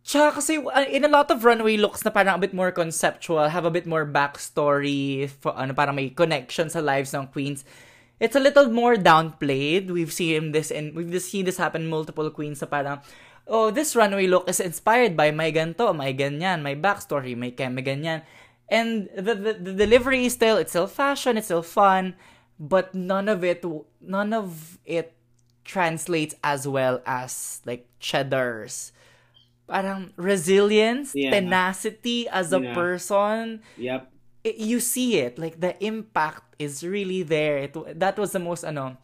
Tsaka 0.02 0.40
kasi 0.40 0.58
uh, 0.58 0.88
in 0.88 1.04
a 1.04 1.12
lot 1.12 1.30
of 1.30 1.44
runway 1.44 1.76
looks 1.76 2.02
na 2.02 2.10
parang 2.10 2.34
a 2.34 2.42
bit 2.42 2.56
more 2.56 2.72
conceptual, 2.72 3.46
have 3.46 3.68
a 3.68 3.70
bit 3.70 3.86
more 3.86 4.08
backstory, 4.08 5.28
for, 5.28 5.52
ano, 5.54 5.76
parang 5.76 5.94
may 5.94 6.08
connection 6.08 6.72
sa 6.72 6.80
lives 6.80 7.14
ng 7.14 7.28
queens. 7.28 7.62
It's 8.18 8.38
a 8.38 8.42
little 8.42 8.70
more 8.70 8.94
downplayed. 8.94 9.90
We've 9.90 10.12
seen 10.12 10.54
this 10.54 10.70
and 10.70 10.94
we've 10.94 11.10
seen 11.20 11.44
this 11.44 11.58
happen 11.58 11.90
multiple 11.90 12.30
queens 12.30 12.62
sa 12.62 12.66
parang 12.66 13.02
oh, 13.46 13.70
this 13.70 13.94
runway 13.96 14.26
look 14.26 14.48
is 14.48 14.60
inspired 14.60 15.16
by 15.16 15.30
may 15.30 15.52
ganto, 15.52 15.92
may 15.96 16.14
ganyan, 16.14 16.62
may 16.62 16.76
backstory, 16.76 17.36
may 17.36 17.50
keme 17.52 17.84
ganyan. 17.84 18.22
And 18.68 19.08
the, 19.16 19.34
the, 19.34 19.52
the 19.54 19.72
delivery 19.74 20.24
is 20.26 20.32
still, 20.32 20.56
it's 20.56 20.72
still 20.72 20.86
fashion, 20.86 21.36
it's 21.36 21.46
still 21.48 21.62
fun, 21.62 22.14
but 22.58 22.94
none 22.94 23.28
of 23.28 23.44
it, 23.44 23.64
none 24.00 24.32
of 24.32 24.78
it 24.86 25.12
translates 25.64 26.34
as 26.42 26.66
well 26.66 27.02
as 27.06 27.60
like 27.66 27.86
Cheddar's 28.00 28.92
parang 29.68 30.12
resilience, 30.16 31.14
Yeah. 31.14 31.30
tenacity 31.30 32.28
as 32.28 32.52
a 32.52 32.60
Yeah. 32.60 32.74
person. 32.74 33.62
Yep. 33.78 34.08
I- 34.44 34.54
you 34.58 34.80
see 34.80 35.18
it 35.22 35.38
like 35.38 35.60
the 35.60 35.78
impact 35.84 36.42
is 36.58 36.82
really 36.82 37.22
there. 37.22 37.58
It, 37.70 37.72
that 38.00 38.18
was 38.18 38.32
the 38.32 38.40
most 38.42 38.64
ano. 38.64 38.96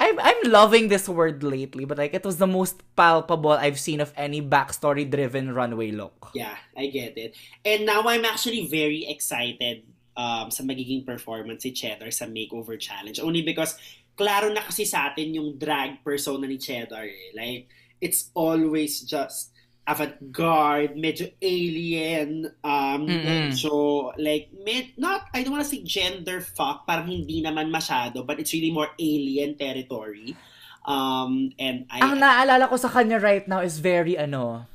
I'm 0.00 0.18
I'm 0.18 0.50
loving 0.50 0.88
this 0.88 1.08
word 1.08 1.46
lately, 1.46 1.86
but 1.86 1.98
like 1.98 2.14
it 2.14 2.26
was 2.26 2.42
the 2.42 2.50
most 2.50 2.82
palpable 2.98 3.54
I've 3.54 3.78
seen 3.78 4.02
of 4.02 4.12
any 4.18 4.42
backstory 4.42 5.08
driven 5.08 5.54
runway 5.54 5.94
look. 5.94 6.34
Yeah, 6.34 6.58
I 6.76 6.90
get 6.90 7.16
it. 7.16 7.38
And 7.64 7.86
now 7.86 8.02
I'm 8.02 8.24
actually 8.26 8.66
very 8.66 9.06
excited 9.06 9.86
um, 10.18 10.50
sa 10.50 10.66
magiging 10.66 11.06
performance 11.06 11.62
si 11.62 11.70
Cheddar 11.70 12.10
sa 12.10 12.26
Makeover 12.26 12.74
Challenge. 12.74 13.22
Only 13.22 13.46
because 13.46 13.78
klaro 14.18 14.50
na 14.50 14.66
kasi 14.66 14.82
sa 14.82 15.14
atin 15.14 15.38
yung 15.38 15.58
drag 15.58 16.02
persona 16.02 16.46
ni 16.50 16.58
Cheddar. 16.58 17.06
Eh. 17.06 17.30
Like, 17.34 17.70
it's 18.02 18.34
always 18.34 19.02
just 19.06 19.53
avant-garde, 19.86 20.96
medyo 20.96 21.28
alien, 21.40 22.48
um, 22.64 23.04
Mm-mm. 23.06 23.24
medyo, 23.24 24.12
like, 24.16 24.48
med, 24.64 24.96
not, 24.96 25.28
I 25.34 25.42
don't 25.42 25.52
wanna 25.52 25.64
say 25.68 25.84
gender 25.84 26.40
fuck, 26.40 26.86
parang 26.88 27.06
hindi 27.06 27.44
naman 27.44 27.68
masyado, 27.68 28.24
but 28.26 28.40
it's 28.40 28.52
really 28.52 28.72
more 28.72 28.88
alien 28.98 29.56
territory. 29.56 30.36
Um, 30.84 31.52
and 31.58 31.84
I, 31.88 32.00
Ang 32.04 32.20
naalala 32.20 32.68
ko 32.68 32.76
sa 32.76 32.88
kanya 32.88 33.20
right 33.20 33.46
now 33.48 33.60
is 33.60 33.78
very 33.80 34.16
ano, 34.16 34.66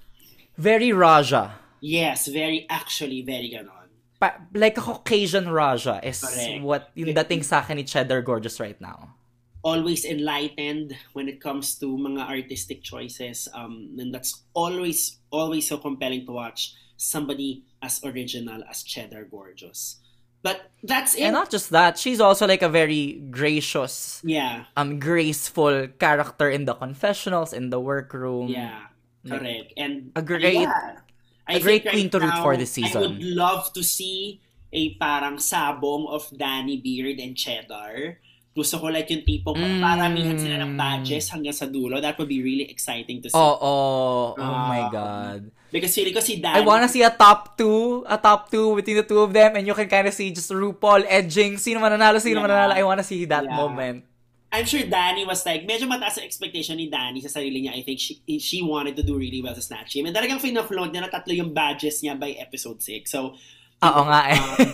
very 0.58 0.90
Raja. 0.94 1.58
Yes, 1.82 2.28
very 2.28 2.66
actually 2.70 3.22
very 3.22 3.50
ganon. 3.54 3.80
pa- 4.20 4.36
like 4.54 4.78
a 4.78 4.82
Caucasian 4.82 5.48
Raja 5.48 6.02
is 6.04 6.20
Correct. 6.20 6.62
what 6.62 6.92
yung 6.94 7.16
dating 7.16 7.42
sa 7.42 7.64
akin 7.64 7.78
ni 7.80 7.86
Cheddar 7.88 8.22
Gorgeous 8.22 8.60
right 8.60 8.76
now. 8.82 9.16
Always 9.62 10.06
enlightened 10.06 10.96
when 11.14 11.28
it 11.28 11.42
comes 11.42 11.76
to 11.80 11.86
mga 11.98 12.28
artistic 12.28 12.84
choices. 12.84 13.48
Um, 13.54 13.96
and 14.00 14.14
that's 14.14 14.44
always, 14.54 15.20
always 15.32 15.68
so 15.68 15.78
compelling 15.78 16.26
to 16.26 16.32
watch 16.32 16.74
somebody 16.98 17.64
as 17.82 18.04
original 18.04 18.64
as 18.70 18.84
Cheddar 18.84 19.28
Gorgeous. 19.32 19.98
But 20.42 20.72
that's 20.84 21.16
it. 21.16 21.24
And 21.28 21.34
not 21.34 21.52
just 21.52 21.70
that, 21.72 21.98
she's 22.00 22.22
also 22.22 22.48
like 22.48 22.62
a 22.62 22.70
very 22.70 23.20
gracious, 23.30 24.22
yeah, 24.24 24.66
um, 24.78 25.00
graceful 25.00 25.88
character 26.00 26.50
in 26.50 26.64
the 26.64 26.74
confessionals, 26.76 27.52
in 27.52 27.70
the 27.70 27.80
workroom. 27.80 28.48
yeah, 28.48 28.88
Like, 29.26 29.42
correct. 29.42 29.74
And 29.76 30.12
a 30.16 30.22
great- 30.22 30.54
yeah, 30.56 31.00
a 31.48 31.56
I 31.56 31.60
great 31.60 31.84
queen 31.84 32.10
to 32.12 32.20
root 32.20 32.32
now, 32.32 32.44
for 32.44 32.56
this 32.56 32.72
season. 32.72 33.04
I 33.04 33.08
would 33.08 33.24
love 33.24 33.74
to 33.74 33.84
see 33.84 34.40
a 34.72 34.96
parang 34.96 35.38
sabong 35.44 36.08
of 36.08 36.32
Danny 36.38 36.78
Beard 36.80 37.20
and 37.20 37.36
Cheddar. 37.36 38.22
Gusto 38.60 38.76
ko 38.78 38.92
like 38.92 39.08
yung 39.08 39.24
tipong 39.24 39.56
Mm. 39.56 39.80
paramihan 39.80 40.36
sila 40.36 40.60
ng 40.60 40.76
badges 40.76 41.32
hanggang 41.32 41.56
sa 41.56 41.64
dulo. 41.64 41.98
That 41.98 42.20
would 42.20 42.28
be 42.28 42.44
really 42.44 42.68
exciting 42.68 43.24
to 43.24 43.32
see. 43.32 43.40
Oh, 43.40 43.56
oh, 43.56 44.36
oh 44.36 44.56
my 44.68 44.84
Um, 44.84 44.92
god. 44.92 45.42
Because 45.70 45.94
feeling 45.94 46.12
ko 46.12 46.20
si 46.20 46.42
Danny... 46.42 46.60
I 46.60 46.66
wanna 46.66 46.90
see 46.90 47.00
a 47.00 47.14
top 47.14 47.56
two, 47.56 48.04
a 48.04 48.18
top 48.18 48.50
two 48.50 48.76
between 48.76 48.98
the 48.98 49.08
two 49.08 49.22
of 49.22 49.32
them, 49.32 49.54
and 49.54 49.64
you 49.64 49.72
can 49.72 49.88
kind 49.88 50.04
of 50.04 50.14
see 50.14 50.28
just 50.30 50.50
RuPaul 50.50 51.06
edging, 51.08 51.56
sino 51.56 51.80
mananalo, 51.80 52.20
sino 52.20 52.42
Yeah. 52.42 52.46
mananalo. 52.46 52.74
I 52.74 52.84
wanna 52.84 53.06
see 53.06 53.24
that 53.26 53.46
Yeah. 53.46 53.56
moment. 53.56 54.04
I'm 54.50 54.66
sure 54.66 54.82
Danny 54.82 55.24
was 55.24 55.46
like, 55.46 55.62
medyo 55.64 55.86
mataas 55.86 56.18
ang 56.18 56.26
expectation 56.26 56.74
ni 56.76 56.90
Danny 56.90 57.22
sa 57.22 57.30
sarili 57.30 57.62
niya. 57.62 57.78
I 57.78 57.86
think 57.86 58.02
she 58.02 58.18
she 58.42 58.66
wanted 58.66 58.98
to 58.98 59.06
do 59.06 59.14
really 59.14 59.46
well 59.46 59.54
sa 59.54 59.62
Snatch 59.62 59.94
Game. 59.94 60.10
And 60.10 60.16
talagang 60.18 60.42
finafloat 60.42 60.90
niya 60.90 61.06
na 61.06 61.12
tatlo 61.14 61.38
yung 61.38 61.54
badges 61.54 62.02
niya 62.02 62.18
by 62.18 62.34
episode 62.34 62.82
6. 62.82 63.14
So, 63.14 63.38
Oo 63.80 64.02
nga 64.10 64.22
eh. 64.28 64.42
Um, 64.42 64.74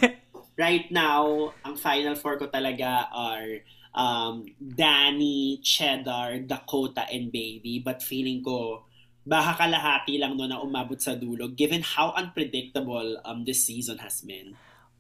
right 0.55 0.87
now, 0.87 1.51
final 1.75 2.15
four 2.15 2.37
ko 2.37 2.47
talaga 2.47 3.07
are 3.13 3.63
um, 3.95 4.45
Danny, 4.59 5.59
Cheddar, 5.63 6.43
Dakota, 6.45 7.07
and 7.11 7.31
Baby. 7.31 7.79
But 7.83 8.03
feeling 8.03 8.43
ko, 8.43 8.83
baka 9.25 9.65
kalahati 9.65 10.21
lang 10.21 10.37
no 10.37 10.45
na 10.45 10.61
umabot 10.61 11.01
sa 11.01 11.17
dulo 11.17 11.49
given 11.49 11.81
how 11.81 12.13
unpredictable 12.13 13.17
um 13.25 13.41
this 13.41 13.65
season 13.65 13.97
has 13.97 14.21
been. 14.21 14.53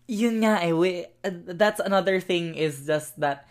Yun 0.09 0.41
nga 0.41 0.61
eh. 0.65 0.73
We, 0.73 1.05
that's 1.21 1.81
another 1.81 2.17
thing 2.21 2.57
is 2.57 2.85
just 2.89 3.17
that 3.21 3.45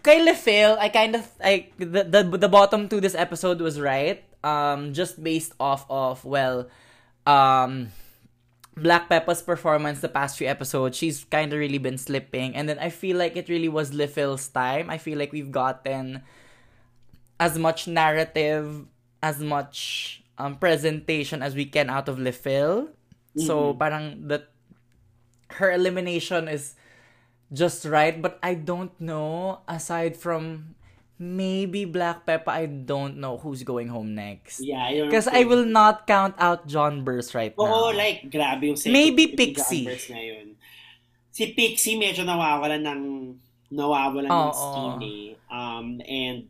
kay 0.00 0.24
LeFil, 0.24 0.80
I 0.80 0.88
kind 0.88 1.16
of 1.16 1.28
I 1.44 1.68
the, 1.76 2.08
the 2.08 2.48
the 2.48 2.48
bottom 2.48 2.88
to 2.88 3.00
this 3.04 3.14
episode 3.14 3.60
was 3.60 3.76
right. 3.76 4.24
Um 4.40 4.96
just 4.96 5.20
based 5.20 5.52
off 5.60 5.84
of 5.88 6.24
well 6.24 6.68
um 7.28 7.92
Black 8.76 9.08
Peppa's 9.08 9.42
performance 9.42 10.00
the 10.00 10.08
past 10.08 10.36
few 10.36 10.48
episodes, 10.48 10.96
she's 10.96 11.24
kind 11.24 11.52
of 11.52 11.58
really 11.58 11.78
been 11.78 11.98
slipping 11.98 12.54
and 12.56 12.68
then 12.68 12.78
I 12.78 12.90
feel 12.90 13.16
like 13.16 13.36
it 13.36 13.48
really 13.48 13.68
was 13.68 13.92
LeFil's 13.92 14.48
time. 14.48 14.90
I 14.90 14.98
feel 14.98 15.18
like 15.18 15.32
we've 15.32 15.52
gotten 15.52 16.22
as 17.38 17.58
much 17.58 17.86
narrative, 17.86 18.86
as 19.22 19.40
much 19.40 20.22
um 20.36 20.58
presentation 20.58 21.42
as 21.42 21.54
we 21.54 21.66
can 21.66 21.88
out 21.88 22.08
of 22.08 22.18
LeFil. 22.18 22.90
So 23.38 23.74
parang 23.74 24.28
the 24.28 24.46
her 25.58 25.70
elimination 25.70 26.48
is 26.48 26.74
just 27.52 27.84
right, 27.84 28.20
but 28.20 28.38
I 28.42 28.54
don't 28.54 28.94
know 29.00 29.60
aside 29.68 30.16
from 30.16 30.74
maybe 31.18 31.84
Black 31.84 32.26
Peppa, 32.26 32.50
I 32.50 32.66
don't 32.66 33.18
know 33.18 33.38
who's 33.38 33.62
going 33.62 33.88
home 33.88 34.14
next. 34.14 34.60
Yeah, 34.60 34.82
I 34.82 35.02
Because. 35.06 35.28
I 35.28 35.44
will 35.44 35.64
not 35.64 36.06
count 36.06 36.34
out 36.38 36.66
John 36.66 37.04
Burst 37.04 37.34
right 37.34 37.54
Oo, 37.58 37.64
now. 37.64 37.96
like, 37.96 38.26
grabe 38.30 38.66
yung 38.66 38.76
second 38.76 38.92
Maybe 38.92 39.28
Pixie. 39.32 39.84
John 39.84 39.94
Burst 39.94 40.08
ngayon. 40.10 40.46
Si 41.30 41.50
Pixie 41.54 41.98
medyo 41.98 42.22
nawawalan 42.22 42.82
ng 42.82 43.02
nawawalan 43.74 44.30
ng 44.30 44.50
Oo. 44.50 44.54
steam 44.54 44.94
eh. 45.02 45.26
Um, 45.50 45.98
and 46.06 46.46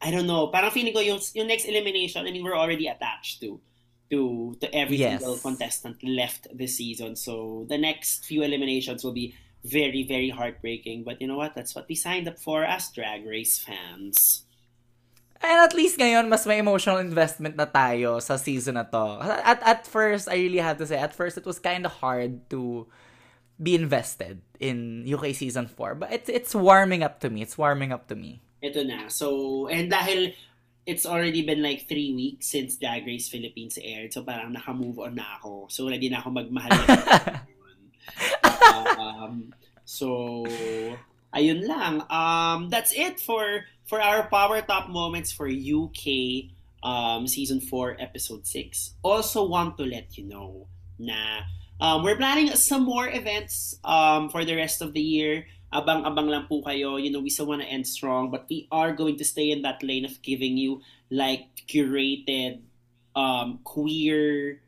I 0.00 0.10
don't 0.12 0.26
know, 0.28 0.48
parang 0.48 0.70
feeling 0.72 0.92
ko 0.92 1.00
yung, 1.00 1.20
yung 1.32 1.48
next 1.48 1.64
elimination, 1.64 2.24
I 2.26 2.30
mean, 2.32 2.44
we're 2.44 2.56
already 2.56 2.88
attached 2.88 3.40
to 3.40 3.60
to 4.06 4.54
to 4.62 4.70
every 4.70 5.02
Yes. 5.02 5.18
single 5.18 5.34
contestant 5.36 5.98
left 6.06 6.46
this 6.54 6.78
season. 6.78 7.16
So 7.18 7.66
the 7.66 7.74
next 7.76 8.22
few 8.24 8.44
eliminations 8.46 9.02
will 9.02 9.16
be 9.16 9.34
very, 9.66 10.06
very 10.06 10.30
heartbreaking. 10.30 11.04
But 11.04 11.20
you 11.20 11.26
know 11.26 11.36
what? 11.36 11.54
That's 11.54 11.74
what 11.74 11.88
we 11.88 11.94
signed 11.94 12.28
up 12.28 12.38
for 12.38 12.64
as 12.64 12.88
Drag 12.88 13.26
Race 13.26 13.58
fans. 13.58 14.46
And 15.42 15.60
at 15.60 15.74
least 15.74 15.98
ngayon, 15.98 16.28
mas 16.28 16.46
may 16.46 16.58
emotional 16.58 16.96
investment 16.96 17.56
na 17.56 17.66
tayo 17.66 18.22
sa 18.22 18.36
season 18.40 18.80
na 18.80 18.88
to. 18.88 19.20
At, 19.44 19.60
at 19.62 19.86
first, 19.86 20.28
I 20.28 20.36
really 20.40 20.64
have 20.64 20.78
to 20.78 20.86
say, 20.86 20.96
at 20.96 21.12
first, 21.12 21.36
it 21.36 21.44
was 21.44 21.58
kind 21.58 21.84
of 21.84 21.92
hard 21.92 22.48
to 22.50 22.86
be 23.60 23.74
invested 23.74 24.40
in 24.60 25.04
UK 25.04 25.34
Season 25.34 25.66
4. 25.66 25.94
But 25.94 26.12
it's, 26.12 26.28
it's 26.28 26.54
warming 26.54 27.02
up 27.02 27.20
to 27.20 27.28
me. 27.28 27.42
It's 27.42 27.58
warming 27.58 27.92
up 27.92 28.08
to 28.08 28.16
me. 28.16 28.40
Ito 28.64 28.82
na. 28.84 29.08
So, 29.08 29.68
and 29.68 29.92
dahil 29.92 30.32
it's 30.86 31.04
already 31.04 31.44
been 31.44 31.62
like 31.62 31.88
three 31.88 32.14
weeks 32.14 32.48
since 32.48 32.76
Drag 32.76 33.04
Race 33.04 33.28
Philippines 33.28 33.78
aired, 33.82 34.14
so 34.14 34.22
parang 34.22 34.52
naka-move 34.54 34.98
on 35.00 35.16
na 35.16 35.36
ako. 35.36 35.66
So, 35.68 35.88
ready 35.90 36.08
na 36.08 36.24
ako 36.24 36.30
magmahal. 36.30 36.72
um, 38.98 39.52
so, 39.84 40.44
ayun 41.34 41.66
lang. 41.66 42.02
Um, 42.08 42.70
that's 42.70 42.92
it 42.92 43.20
for 43.20 43.64
for 43.86 44.00
our 44.02 44.26
Power 44.28 44.60
Top 44.62 44.90
moments 44.90 45.32
for 45.32 45.46
UK 45.48 46.50
um, 46.82 47.26
Season 47.26 47.60
4, 47.60 47.96
Episode 47.98 48.46
6. 48.46 48.94
Also 49.02 49.46
want 49.46 49.76
to 49.78 49.84
let 49.84 50.16
you 50.16 50.24
know 50.24 50.66
na 50.98 51.42
um, 51.80 52.02
we're 52.02 52.16
planning 52.16 52.48
some 52.54 52.84
more 52.84 53.08
events 53.08 53.78
um, 53.84 54.28
for 54.28 54.44
the 54.44 54.54
rest 54.54 54.80
of 54.80 54.94
the 54.94 55.00
year. 55.00 55.46
Abang-abang 55.72 56.30
lang 56.30 56.46
po 56.46 56.62
kayo. 56.62 56.96
You 56.96 57.10
know, 57.10 57.20
we 57.20 57.28
still 57.28 57.46
want 57.46 57.60
to 57.60 57.68
end 57.68 57.86
strong, 57.86 58.30
but 58.30 58.46
we 58.48 58.68
are 58.70 58.94
going 58.94 59.18
to 59.18 59.26
stay 59.26 59.50
in 59.50 59.62
that 59.62 59.82
lane 59.82 60.06
of 60.06 60.22
giving 60.22 60.56
you 60.56 60.80
like 61.10 61.66
curated, 61.68 62.62
um, 63.14 63.60
queer, 63.64 64.62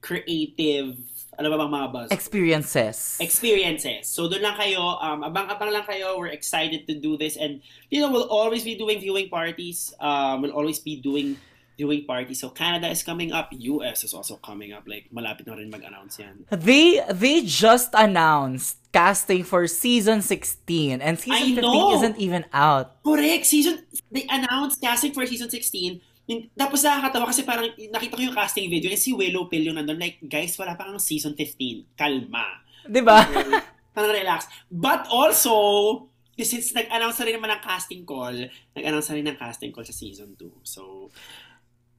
creative, 0.00 0.96
ano 1.38 1.46
ba 1.48 1.56
bang 1.64 1.72
mga 1.72 1.88
buzz? 1.92 2.08
Experiences. 2.10 3.16
experiences. 3.20 4.08
So 4.08 4.28
doon 4.28 4.42
lang 4.42 4.56
kayo, 4.56 5.00
um, 5.00 5.24
abang-abang 5.24 5.72
lang 5.72 5.84
kayo. 5.84 6.18
We're 6.18 6.32
excited 6.32 6.84
to 6.88 6.94
do 6.96 7.16
this 7.16 7.36
and 7.36 7.60
you 7.88 8.00
know, 8.00 8.10
we'll 8.10 8.28
always 8.28 8.64
be 8.64 8.76
doing 8.76 9.00
viewing 9.00 9.28
parties. 9.28 9.92
Um, 10.00 10.42
we'll 10.42 10.56
always 10.56 10.78
be 10.80 11.00
doing 11.00 11.36
viewing 11.80 12.04
parties. 12.04 12.40
So 12.40 12.52
Canada 12.52 12.92
is 12.92 13.02
coming 13.02 13.32
up, 13.32 13.48
US 13.56 14.04
is 14.04 14.12
also 14.12 14.36
coming 14.36 14.72
up. 14.76 14.84
Like 14.84 15.08
malapit 15.08 15.48
na 15.48 15.56
rin 15.56 15.72
mag-announce 15.72 16.20
yan. 16.20 16.44
They 16.52 17.00
they 17.08 17.40
just 17.40 17.96
announced 17.96 18.76
casting 18.92 19.44
for 19.46 19.64
season 19.70 20.20
16 20.20 21.00
and 21.00 21.16
season 21.16 21.56
I 21.56 21.56
15 21.56 21.62
know. 21.62 21.94
isn't 21.96 22.16
even 22.18 22.44
out. 22.52 23.00
Correct. 23.00 23.46
Season, 23.46 23.80
they 24.12 24.26
announced 24.28 24.82
casting 24.82 25.14
for 25.16 25.24
season 25.24 25.48
16. 25.48 26.02
Yung- 26.30 26.46
Tapos 26.54 26.78
nakakatawa 26.80 27.26
kasi 27.26 27.42
parang 27.42 27.66
nakita 27.90 28.14
ko 28.14 28.22
yung 28.22 28.32
casting 28.32 28.70
video 28.70 28.86
and 28.86 28.96
si 28.96 29.10
Willow 29.10 29.50
Pill 29.50 29.66
yung 29.66 29.76
nandun. 29.76 29.98
Like, 29.98 30.22
guys, 30.22 30.54
wala 30.54 30.78
pa 30.78 30.86
kang 30.86 31.02
season 31.02 31.34
15. 31.34 31.98
Kalma. 31.98 32.46
'Di 32.86 33.02
ba? 33.02 33.18
Parang 33.90 34.14
relax. 34.14 34.46
But 34.70 35.10
also, 35.10 36.06
since 36.38 36.70
nag-announce 36.70 37.18
na 37.18 37.26
rin 37.26 37.34
naman 37.36 37.50
ng 37.50 37.60
casting 37.60 38.06
call, 38.06 38.46
nag-announce 38.72 39.10
na 39.10 39.16
rin 39.18 39.26
ng 39.26 39.36
casting 39.36 39.74
call 39.74 39.82
sa 39.82 39.92
season 39.92 40.38
2. 40.38 40.46
So, 40.62 41.10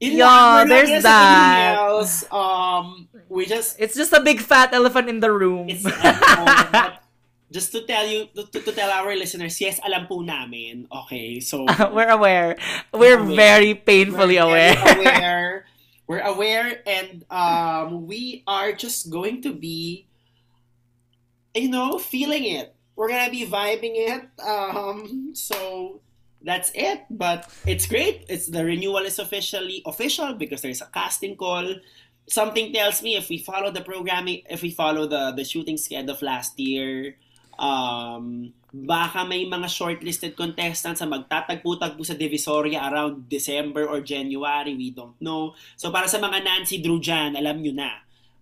yun 0.00 0.18
Yeah, 0.18 0.64
lang. 0.64 0.72
There's 0.72 1.04
that. 1.04 1.76
Else. 1.78 2.24
Um, 2.26 3.06
we 3.28 3.44
just, 3.44 3.76
It's 3.78 3.94
just 3.94 4.10
a 4.10 4.18
big 4.18 4.40
fat 4.40 4.72
elephant 4.72 5.06
in 5.06 5.20
the 5.20 5.30
room. 5.30 5.68
it's, 5.68 5.84
but 5.84 5.94
just 7.52 7.70
to 7.72 7.84
tell 7.86 8.06
you, 8.08 8.26
to, 8.34 8.48
to, 8.48 8.58
to 8.60 8.72
tell 8.72 8.90
our 8.90 9.14
listeners, 9.14 9.60
yes, 9.60 9.78
alam 9.84 10.08
po 10.08 10.20
namin. 10.24 10.88
Okay, 10.90 11.38
so, 11.40 11.66
We're 11.92 12.08
aware. 12.10 12.56
We're 12.92 13.20
Aware. 13.20 13.36
very 13.36 13.74
painfully 13.76 14.36
We're 14.40 14.48
aware. 14.48 14.74
very 14.74 15.04
aware. 15.06 15.66
We're 16.08 16.26
aware 16.26 16.82
and 16.84 17.24
um, 17.30 18.06
we 18.08 18.42
are 18.46 18.72
just 18.72 19.08
going 19.08 19.40
to 19.42 19.54
be, 19.54 20.08
you 21.54 21.68
know, 21.70 21.98
feeling 21.98 22.44
it. 22.44 22.74
We're 22.96 23.08
gonna 23.08 23.30
be 23.30 23.46
vibing 23.46 23.96
it. 23.96 24.22
Um, 24.42 25.30
so 25.34 26.00
that's 26.42 26.70
it. 26.74 27.04
But 27.08 27.48
it's 27.64 27.86
great. 27.86 28.26
It's 28.28 28.46
the 28.46 28.64
renewal 28.64 28.98
is 29.08 29.18
officially 29.18 29.80
official 29.86 30.34
because 30.34 30.60
there's 30.60 30.82
a 30.82 30.90
casting 30.92 31.36
call. 31.36 31.76
Something 32.28 32.72
tells 32.72 33.02
me 33.02 33.16
if 33.16 33.28
we 33.28 33.38
follow 33.38 33.70
the 33.70 33.80
programming, 33.80 34.42
if 34.50 34.60
we 34.62 34.70
follow 34.70 35.06
the 35.06 35.32
the 35.32 35.44
shooting 35.44 35.76
schedule 35.78 36.10
of 36.12 36.20
last 36.22 36.58
year, 36.60 37.16
um, 37.58 38.52
baka 38.72 39.28
may 39.28 39.44
mga 39.44 39.68
shortlisted 39.68 40.32
contestants 40.32 41.04
na 41.04 41.12
magtatagpo-tagpo 41.12 42.00
sa 42.00 42.16
Divisoria 42.16 42.88
around 42.88 43.28
December 43.28 43.84
or 43.84 44.00
January. 44.00 44.72
We 44.72 44.96
don't 44.96 45.16
know. 45.20 45.52
So 45.76 45.92
para 45.92 46.08
sa 46.08 46.16
mga 46.16 46.40
Nancy 46.40 46.80
Drew 46.80 46.96
dyan, 46.96 47.36
alam 47.36 47.60
nyo 47.60 47.72
na. 47.76 47.92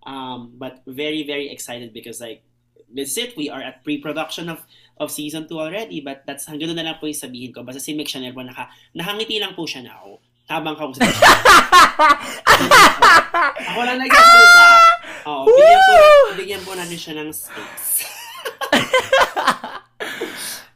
Um, 0.01 0.55
but 0.55 0.81
very, 0.87 1.27
very 1.27 1.51
excited 1.51 1.91
because 1.91 2.23
like, 2.23 2.41
that's 2.87 3.15
it. 3.19 3.35
We 3.35 3.51
are 3.51 3.61
at 3.61 3.83
pre-production 3.83 4.47
of 4.47 4.63
of 5.01 5.09
season 5.09 5.49
2 5.49 5.57
already. 5.57 5.99
But 5.99 6.23
that's 6.29 6.45
hanggang 6.45 6.71
doon 6.71 6.79
na 6.79 6.93
lang 6.93 6.97
po 7.01 7.09
yung 7.09 7.17
sabihin 7.17 7.51
ko. 7.51 7.65
Basta 7.65 7.81
si 7.81 7.97
Mick 7.97 8.07
Chanel 8.07 8.37
po, 8.37 8.45
naka, 8.45 8.69
nakangiti 8.93 9.41
lang 9.41 9.57
po 9.57 9.65
siya 9.65 9.81
na 9.89 9.97
ako. 9.97 10.21
Habang 10.51 10.75
kausap 10.75 11.09
siya. 11.09 11.31
ako 13.71 13.79
lang 13.87 13.97
nagsasalita. 14.03 14.65
Oo, 15.25 15.43
bigyan 15.47 15.79
ko 15.79 15.93
lang 16.37 16.63
po 16.67 16.71
natin 16.75 16.99
siya 16.99 17.13
ng 17.23 17.29
space. 17.31 18.10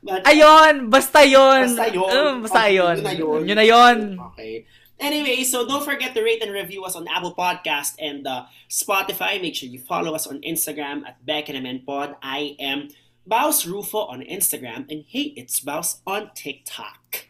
But, 0.04 0.24
Ayun! 0.30 0.90
Basta 0.90 1.26
yun! 1.26 1.76
Basta 1.76 1.90
yun. 1.94 2.18
Um, 2.18 2.42
basta 2.46 2.60
Okay, 2.60 2.76
yun. 2.76 2.96
yun 2.98 3.04
na. 3.04 3.12
Yun 3.42 3.56
na 3.58 3.62
yun. 3.66 4.20
Okay. 4.34 4.66
Anyway, 5.00 5.44
so 5.44 5.68
don't 5.68 5.84
forget 5.84 6.14
to 6.14 6.22
rate 6.24 6.42
and 6.42 6.54
review 6.54 6.86
us 6.86 6.96
on 6.96 7.08
Apple 7.08 7.34
Podcast 7.36 7.96
and 8.00 8.26
uh, 8.28 8.46
Spotify. 8.70 9.42
Make 9.42 9.56
sure 9.56 9.68
you 9.68 9.80
follow 9.80 10.14
us 10.16 10.26
on 10.28 10.40
Instagram 10.42 11.06
at 11.06 11.26
Beck 11.26 11.50
and 11.50 11.86
Pod. 11.86 12.16
I 12.22 12.56
am 12.60 12.90
Baus 13.28 13.66
Rufo 13.66 14.06
on 14.06 14.22
Instagram 14.22 14.86
and 14.90 15.04
Hey 15.08 15.34
It's 15.36 15.60
Baus 15.60 16.00
on 16.08 16.32
TikTok. 16.34 17.28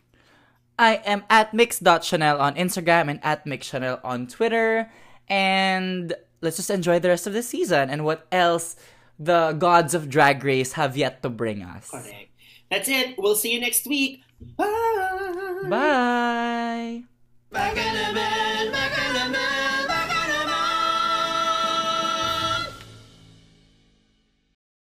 I 0.78 0.96
am 1.06 1.24
at 1.30 1.54
mix.chanel 1.54 2.40
on 2.40 2.56
Instagram 2.56 3.10
and 3.10 3.20
at 3.24 3.46
mixchanel 3.46 4.00
on 4.04 4.28
Twitter. 4.28 4.92
And 5.28 6.14
let's 6.42 6.58
just 6.58 6.70
enjoy 6.70 7.00
the 7.00 7.10
rest 7.10 7.26
of 7.26 7.34
the 7.34 7.42
season 7.42 7.90
and 7.90 8.04
what 8.06 8.28
else 8.32 8.76
the 9.20 9.54
gods 9.54 9.94
of 9.94 10.10
Drag 10.10 10.44
Race 10.44 10.74
have 10.74 10.98
yet 10.98 11.24
to 11.24 11.30
bring 11.30 11.64
us. 11.64 11.90
Correct. 11.90 12.30
That's 12.70 12.90
it. 12.90 13.16
We'll 13.18 13.36
see 13.36 13.54
you 13.54 13.60
next 13.60 13.88
week. 13.88 14.22
Bye. 14.58 15.66
Bye. 15.70 17.04
Back 17.52 17.78
in 17.78 17.94
the 17.94 18.14
bed, 18.14 18.72
back 18.72 18.98
in 18.98 19.14
the 19.14 19.34
bed. 19.34 19.85